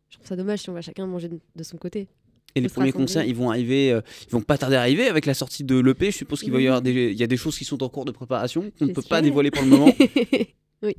je 0.08 0.16
trouve 0.16 0.28
ça 0.28 0.36
dommage 0.36 0.60
si 0.60 0.70
on 0.70 0.72
va 0.74 0.80
chacun 0.82 1.06
manger 1.06 1.28
de, 1.28 1.38
de 1.56 1.62
son 1.64 1.76
côté. 1.78 2.06
Et 2.54 2.60
les 2.60 2.68
se 2.68 2.74
premiers 2.74 2.90
rassembler. 2.90 3.06
concerts, 3.06 3.24
ils 3.24 3.34
vont 3.34 3.50
arriver, 3.50 3.92
euh, 3.92 4.00
ils 4.28 4.30
vont 4.30 4.40
pas 4.40 4.56
tarder 4.56 4.76
à 4.76 4.80
arriver 4.80 5.08
avec 5.08 5.26
la 5.26 5.34
sortie 5.34 5.62
de 5.64 5.78
l'EP. 5.78 6.10
Je 6.10 6.16
suppose 6.16 6.40
qu'il 6.40 6.52
va 6.52 6.58
y 6.58 6.62
Oui. 6.62 6.66
avoir 6.68 6.80
des, 6.80 6.92
il 7.12 7.18
y 7.18 7.22
a 7.22 7.26
des 7.26 7.36
choses 7.36 7.58
qui 7.58 7.64
sont 7.64 7.82
en 7.82 7.88
cours 7.88 8.04
de 8.06 8.12
préparation 8.12 8.70
qu'on 8.78 8.86
ne 8.86 8.92
peut 8.92 9.02
pas 9.02 9.20
J'espère. 9.20 9.22
dévoiler 9.22 9.50
pour 9.50 9.62
le 9.62 9.68
moment. 9.68 9.92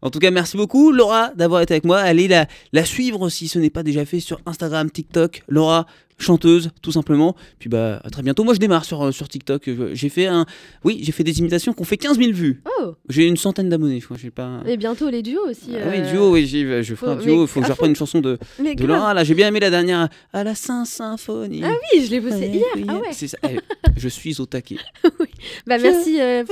En 0.00 0.10
tout 0.10 0.18
cas, 0.18 0.30
merci 0.30 0.56
beaucoup 0.56 0.92
Laura 0.92 1.32
d'avoir 1.34 1.60
été 1.60 1.74
avec 1.74 1.84
moi. 1.84 1.98
Allez 1.98 2.26
la, 2.28 2.46
la 2.72 2.84
suivre 2.84 3.28
si 3.28 3.48
ce 3.48 3.58
n'est 3.58 3.68
pas 3.70 3.82
déjà 3.82 4.04
fait 4.06 4.20
sur 4.20 4.40
Instagram, 4.46 4.90
TikTok. 4.90 5.42
Laura, 5.48 5.86
chanteuse, 6.18 6.70
tout 6.82 6.92
simplement. 6.92 7.34
Puis 7.58 7.68
bah 7.68 8.00
à 8.04 8.10
très 8.10 8.22
bientôt. 8.22 8.44
Moi 8.44 8.54
je 8.54 8.58
démarre 8.60 8.84
sur, 8.84 9.02
euh, 9.02 9.12
sur 9.12 9.28
TikTok. 9.28 9.68
J'ai 9.92 10.08
fait 10.08 10.26
un, 10.26 10.46
oui, 10.84 11.00
j'ai 11.02 11.12
fait 11.12 11.24
des 11.24 11.38
imitations 11.40 11.72
qui 11.72 11.80
ont 11.82 11.84
fait 11.84 11.96
15 11.96 12.18
000 12.18 12.32
vues. 12.32 12.62
Oh 12.80 12.94
J'ai 13.08 13.26
une 13.26 13.36
centaine 13.36 13.68
d'abonnés, 13.68 14.00
je 14.00 14.04
crois. 14.04 14.16
J'ai 14.20 14.30
pas. 14.30 14.60
Et 14.66 14.76
bientôt 14.76 15.10
les 15.10 15.22
duos 15.22 15.48
aussi. 15.48 15.70
Ah 15.74 15.86
oui, 15.90 15.96
euh, 15.98 16.12
duo, 16.12 16.30
oui, 16.32 16.46
j'ai- 16.46 16.82
je 16.82 16.94
ferai 16.94 17.12
un 17.12 17.16
faut- 17.16 17.22
duo. 17.22 17.42
Il 17.42 17.48
faut 17.48 17.60
que 17.60 17.66
je 17.66 17.70
à 17.70 17.74
reprenne 17.74 17.90
une 17.90 17.96
chanson 17.96 18.20
de, 18.20 18.38
Mais 18.60 18.74
de 18.74 18.84
grave. 18.84 18.98
Laura. 18.98 19.14
Là, 19.14 19.24
j'ai 19.24 19.34
bien 19.34 19.48
aimé 19.48 19.60
la 19.60 19.70
dernière. 19.70 20.08
À 20.32 20.44
la 20.44 20.54
Saint-Symphonie. 20.54 21.62
Ah 21.64 21.72
oui, 21.92 22.04
je 22.04 22.10
l'ai 22.10 22.20
bossé 22.20 22.46
hier. 22.46 22.64
Ah 22.88 22.94
ouais. 22.96 23.08
C'est 23.12 23.28
ça. 23.28 23.38
Eh, 23.50 23.58
je 23.96 24.08
suis 24.08 24.40
au 24.40 24.46
taquet. 24.46 24.76
Bah 25.66 25.76
merci. 25.78 26.20
euh, 26.20 26.42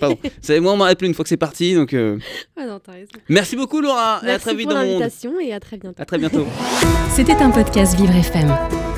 Pardon. 0.00 0.18
C'est 0.42 0.60
moi, 0.60 0.72
on 0.72 0.76
m'arrête 0.76 0.98
plus 0.98 1.06
une 1.08 1.14
fois 1.14 1.22
que 1.24 1.28
c'est 1.28 1.36
parti. 1.36 1.74
Donc, 1.74 1.94
euh, 1.94 2.18
Ah 2.56 2.66
non, 2.66 2.78
merci 3.28 3.56
beaucoup, 3.56 3.80
Laura. 3.80 4.20
et 4.26 4.30
à 4.30 4.38
très 4.38 4.54
vite 4.54 4.66
pour 4.66 4.74
dans 4.74 4.80
mon 4.80 4.86
monde. 4.86 5.00
l'invitation 5.00 5.40
et 5.40 5.52
à 5.52 5.60
très 5.60 5.76
bientôt. 5.78 6.00
À 6.02 6.04
très 6.04 6.18
bientôt. 6.18 6.46
C'était 7.14 7.34
un 7.36 7.50
podcast 7.50 7.96
Vivre 7.96 8.14
FM. 8.14 8.97